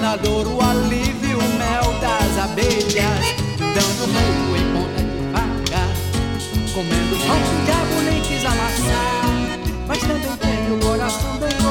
na 0.00 0.16
dor 0.16 0.46
o 0.46 0.60
alívio, 0.60 1.38
o 1.38 1.48
mel 1.58 1.92
das 2.00 2.38
abelhas, 2.44 3.34
dando 3.58 4.06
meio 4.12 4.56
em 4.56 4.66
ponta 4.72 5.02
de 5.02 5.20
vaca, 5.32 5.82
comendo 6.74 7.16
pão 7.26 7.40
de 7.40 7.64
diabo 7.64 8.02
nem 8.04 8.20
quis 8.22 8.44
amassar, 8.44 9.58
mas 9.86 9.98
também 9.98 10.36
tem 10.36 10.72
o 10.72 10.78
coração 10.80 11.36
bem 11.38 11.61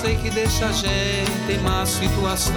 sei 0.00 0.16
que 0.16 0.30
deixa 0.30 0.64
a 0.66 0.72
gente 0.72 1.52
em 1.52 1.58
má 1.58 1.84
situação. 1.84 2.54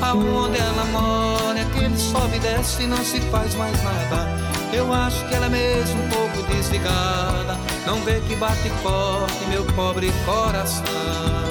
Aonde 0.00 0.58
ela 0.58 0.84
mora, 0.92 1.60
aquele 1.60 1.98
sobe 1.98 2.36
e 2.36 2.40
desce 2.40 2.84
e 2.84 2.86
não 2.86 3.04
se 3.04 3.20
faz 3.32 3.54
mais 3.56 3.82
nada. 3.82 4.28
Eu 4.72 4.92
acho 4.92 5.26
que 5.26 5.34
ela 5.34 5.46
é 5.46 5.48
mesmo 5.48 6.02
um 6.02 6.08
pouco 6.08 6.42
desligada. 6.52 7.58
Não 7.84 8.00
vê 8.04 8.20
que 8.20 8.36
bate 8.36 8.70
forte 8.82 9.44
meu 9.48 9.64
pobre 9.74 10.12
coração. 10.24 11.43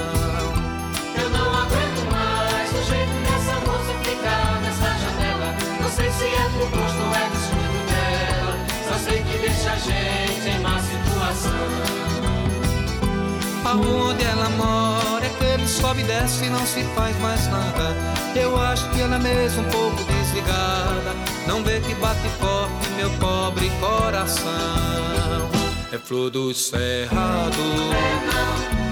Aonde 13.73 14.23
ela 14.23 14.49
mora, 14.49 15.25
aquele 15.25 15.67
sobe 15.67 16.01
e 16.01 16.03
desce 16.03 16.45
e 16.45 16.49
não 16.49 16.63
se 16.63 16.83
faz 16.95 17.17
mais 17.19 17.47
nada. 17.47 17.95
Eu 18.35 18.55
acho 18.61 18.87
que 18.91 19.01
ela 19.01 19.15
é 19.15 19.19
mesmo 19.19 19.63
um 19.63 19.69
pouco 19.71 20.03
desligada. 20.03 21.15
Não 21.47 21.63
vê 21.63 21.79
que 21.79 21.95
bate 21.95 22.29
forte 22.39 22.89
meu 22.95 23.09
pobre 23.17 23.71
coração. 23.79 25.49
É 25.91 25.97
flor 25.97 26.29
do 26.29 26.53
cerrado, 26.53 27.63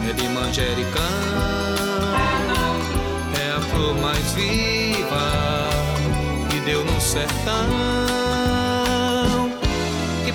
é 0.10 0.14
de 0.14 0.28
manjericão. 0.30 1.04
É 3.40 3.52
a 3.56 3.62
flor 3.62 3.94
mais 4.02 4.32
viva 4.32 5.70
que 6.50 6.60
deu 6.62 6.84
no 6.84 7.00
sertão. 7.00 8.11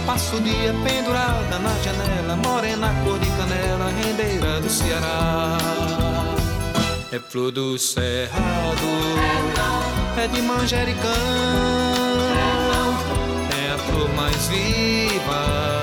Que 0.06 0.12
passa 0.12 0.36
o 0.36 0.40
dia 0.40 0.72
pendurada 0.84 1.58
na 1.58 1.76
janela, 1.82 2.36
morena 2.36 2.94
cor 3.02 3.18
de 3.18 3.28
canela, 3.30 3.90
rendeira 3.90 4.60
do 4.60 4.70
Ceará. 4.70 5.58
É 7.10 7.18
flor 7.18 7.50
do 7.50 7.76
cerrado, 7.76 8.86
é 10.16 10.28
de 10.28 10.42
manjericão. 10.42 11.10
É 13.50 13.72
a 13.74 13.78
flor 13.78 14.08
mais 14.14 14.46
viva 14.46 15.82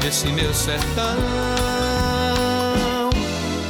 desse 0.00 0.28
meu 0.28 0.54
sertão. 0.54 1.18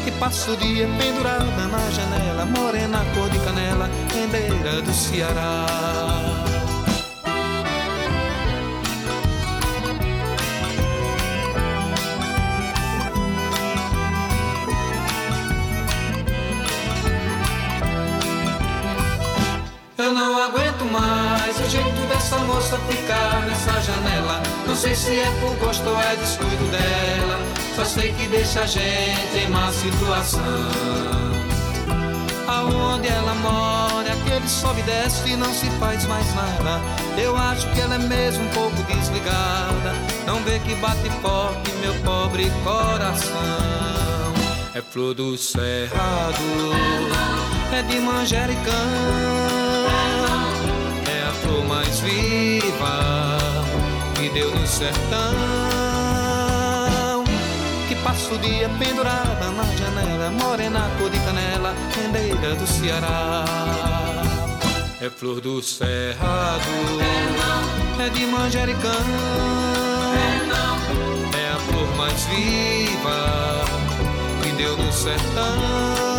Que 0.05 0.12
passa 0.12 0.53
o 0.53 0.57
dia 0.57 0.89
pendurada 0.99 1.66
na 1.66 1.91
janela, 1.91 2.47
morena 2.47 3.05
cor 3.12 3.29
de 3.29 3.41
canela, 3.41 3.91
rendeira 4.14 4.81
do 4.83 4.93
Ceará. 4.95 6.34
Eu 20.05 20.12
não 20.12 20.36
aguento 20.36 20.84
mais 20.92 21.59
o 21.59 21.70
jeito 21.70 22.09
dessa 22.09 22.36
moça 22.40 22.76
ficar 22.90 23.40
nessa 23.46 23.80
janela. 23.80 24.42
Não 24.66 24.76
sei 24.76 24.94
se 24.94 25.18
é 25.18 25.30
por 25.40 25.57
gosto 25.57 25.88
ou 25.88 25.98
é 25.98 26.14
descuido 26.16 26.70
dela. 26.70 27.38
Só 27.74 27.86
sei 27.86 28.12
que 28.12 28.28
deixa 28.28 28.61
a 28.61 28.66
gente 28.66 29.38
em 29.38 29.48
má 29.48 29.72
situação. 29.72 30.42
Aonde 32.46 33.09
ela 33.09 33.34
mora, 33.36 34.12
aquele 34.12 34.46
sobe 34.46 34.80
e 34.80 34.82
desce 34.82 35.30
e 35.30 35.36
não 35.36 35.50
se 35.55 35.70
faz 35.80 36.05
mais 36.05 36.34
nada. 36.34 36.82
Eu 37.16 37.34
acho 37.34 37.66
que 37.70 37.80
ela 37.80 37.94
é 37.94 37.98
mesmo 37.98 38.44
um 38.44 38.48
pouco 38.50 38.82
desligada. 38.82 39.94
Não 40.26 40.38
vê 40.44 40.59
que 40.59 40.74
bate 40.74 41.09
forte 41.22 41.72
meu 41.80 41.94
pobre 42.02 42.52
coração. 42.62 43.32
É 44.74 44.82
flor 44.82 45.14
do 45.14 45.38
cerrado, 45.38 46.42
é 47.72 47.82
de 47.84 48.00
manjericão. 48.00 49.53
Viva 52.05 53.34
que 54.14 54.28
deu 54.30 54.55
no 54.55 54.66
sertão. 54.66 55.34
Que 57.88 57.94
passa 57.96 58.34
o 58.34 58.38
dia 58.38 58.68
pendurada 58.78 59.50
na 59.50 59.64
janela, 59.76 60.30
morena 60.30 60.90
cor 60.98 61.11
de 61.11 61.18
canela, 61.20 61.74
rendeira 61.96 62.55
do 62.55 62.66
Ceará. 62.66 63.44
É 65.00 65.11
flor 65.11 65.40
do 65.40 65.61
cerrado, 65.62 66.62
é 67.98 68.09
de 68.09 68.26
manjericão. 68.26 68.90
É 71.36 71.50
a 71.50 71.59
flor 71.59 71.96
mais 71.96 72.24
viva 72.26 73.64
que 74.42 74.52
deu 74.52 74.76
no 74.76 74.92
sertão. 74.92 76.14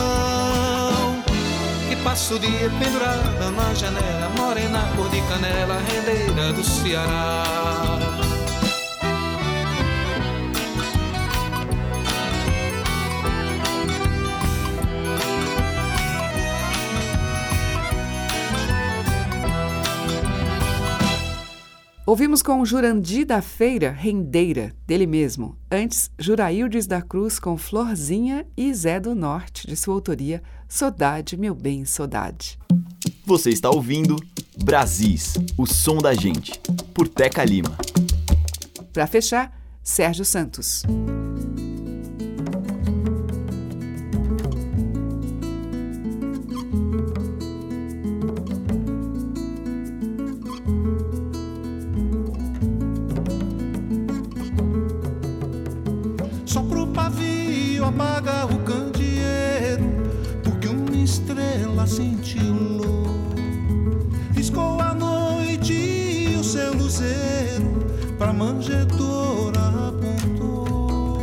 Que 2.05 2.09
passa 2.09 2.35
o 2.35 2.39
dia 2.39 2.69
pendurada 2.69 3.49
na 3.49 3.73
janela, 3.73 4.29
morena 4.37 4.87
cor 4.95 5.09
de 5.09 5.19
canela, 5.23 5.79
rendeira 5.79 6.53
do 6.53 6.63
Ceará. 6.63 8.04
Ouvimos 22.15 22.41
com 22.41 22.63
Jurandi 22.63 23.25
da 23.25 23.41
Feira, 23.41 23.91
Rendeira, 23.91 24.73
dele 24.87 25.05
mesmo. 25.05 25.57
Antes, 25.69 26.09
Juraildes 26.17 26.87
da 26.87 27.01
Cruz 27.01 27.39
com 27.39 27.57
Florzinha 27.57 28.47
e 28.55 28.73
Zé 28.73 29.01
do 29.01 29.13
Norte, 29.13 29.67
de 29.67 29.75
sua 29.75 29.95
autoria, 29.95 30.41
Sodade, 30.65 31.35
meu 31.35 31.53
bem, 31.53 31.83
Sodade. 31.83 32.57
Você 33.25 33.49
está 33.49 33.69
ouvindo 33.69 34.15
Brasis, 34.63 35.33
o 35.57 35.65
som 35.65 35.97
da 35.97 36.13
gente, 36.13 36.53
por 36.93 37.05
Teca 37.09 37.43
Lima. 37.43 37.77
Para 38.93 39.07
fechar, 39.07 39.51
Sérgio 39.83 40.23
Santos. 40.23 40.83
Apaga 57.95 58.45
o 58.45 58.59
candeeiro, 58.59 59.85
porque 60.43 60.67
uma 60.67 60.97
estrela 60.97 61.87
cintilou. 61.87 63.05
Riscou 64.35 64.81
a 64.81 64.93
noite 64.93 65.73
e 65.73 66.35
o 66.37 66.43
seu 66.43 66.73
luzeiro 66.73 67.87
pra 68.17 68.33
manjedoura 68.33 69.61
apontou. 69.87 71.19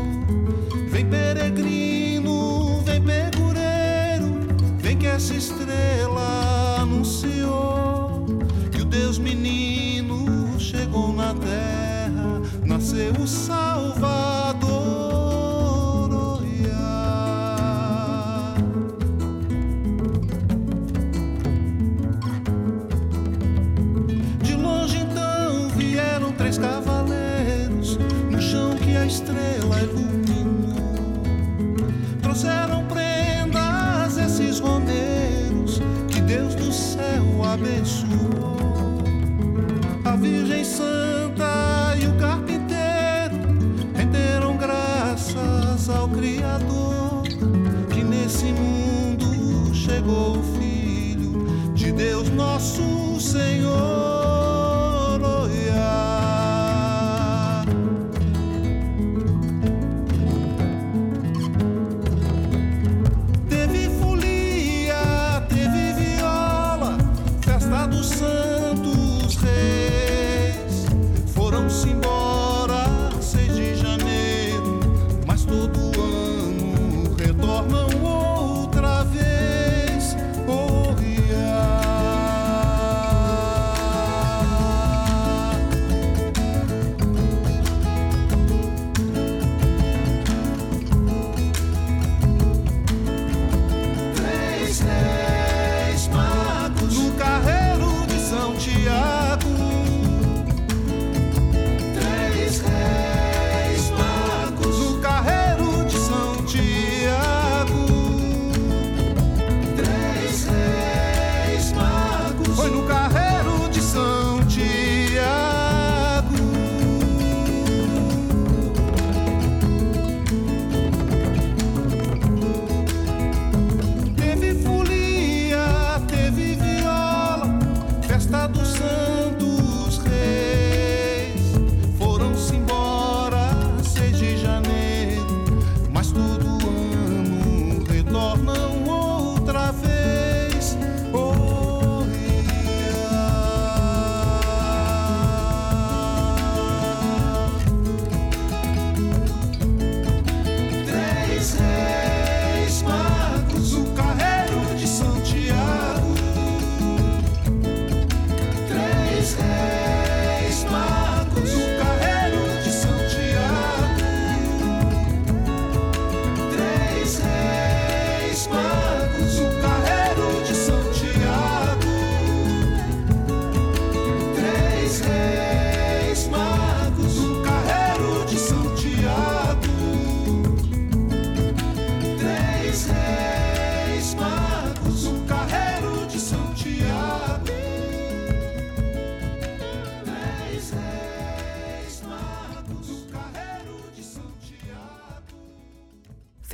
Vem 0.90 1.06
peregrino, 1.06 2.80
vem 2.86 3.02
pegureiro, 3.02 4.40
vem 4.78 4.96
que 4.96 5.06
essa 5.06 5.34
estrela 5.34 6.78
anunciou 6.80 8.26
que 8.70 8.80
o 8.80 8.86
Deus 8.86 9.18
menino 9.18 10.58
chegou 10.58 11.12
na 11.12 11.34
terra, 11.34 12.40
nasceu 12.64 13.12
o 13.12 13.26
Salvador. 13.26 14.21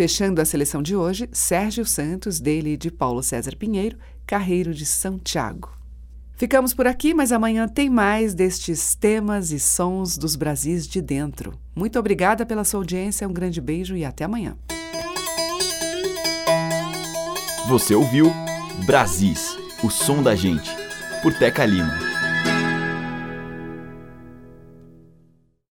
Fechando 0.08 0.40
a 0.40 0.44
seleção 0.46 0.82
de 0.82 0.96
hoje, 0.96 1.28
Sérgio 1.32 1.84
Santos, 1.84 2.40
dele 2.40 2.70
e 2.70 2.76
de 2.78 2.90
Paulo 2.90 3.22
César 3.22 3.54
Pinheiro, 3.54 3.98
Carreiro 4.26 4.72
de 4.72 4.86
São 4.86 5.18
Tiago. 5.18 5.70
Ficamos 6.34 6.72
por 6.72 6.86
aqui, 6.86 7.12
mas 7.12 7.30
amanhã 7.30 7.68
tem 7.68 7.90
mais 7.90 8.32
destes 8.32 8.94
temas 8.94 9.52
e 9.52 9.60
sons 9.60 10.16
dos 10.16 10.34
Brasis 10.34 10.88
de 10.88 11.02
dentro. 11.02 11.52
Muito 11.76 11.98
obrigada 11.98 12.46
pela 12.46 12.64
sua 12.64 12.80
audiência, 12.80 13.28
um 13.28 13.34
grande 13.34 13.60
beijo 13.60 13.94
e 13.94 14.02
até 14.02 14.24
amanhã. 14.24 14.56
Você 17.68 17.94
ouviu 17.94 18.32
Brasis, 18.86 19.58
o 19.84 19.90
som 19.90 20.22
da 20.22 20.34
gente, 20.34 20.70
por 21.22 21.34
Teca 21.34 21.66
Lima. 21.66 22.07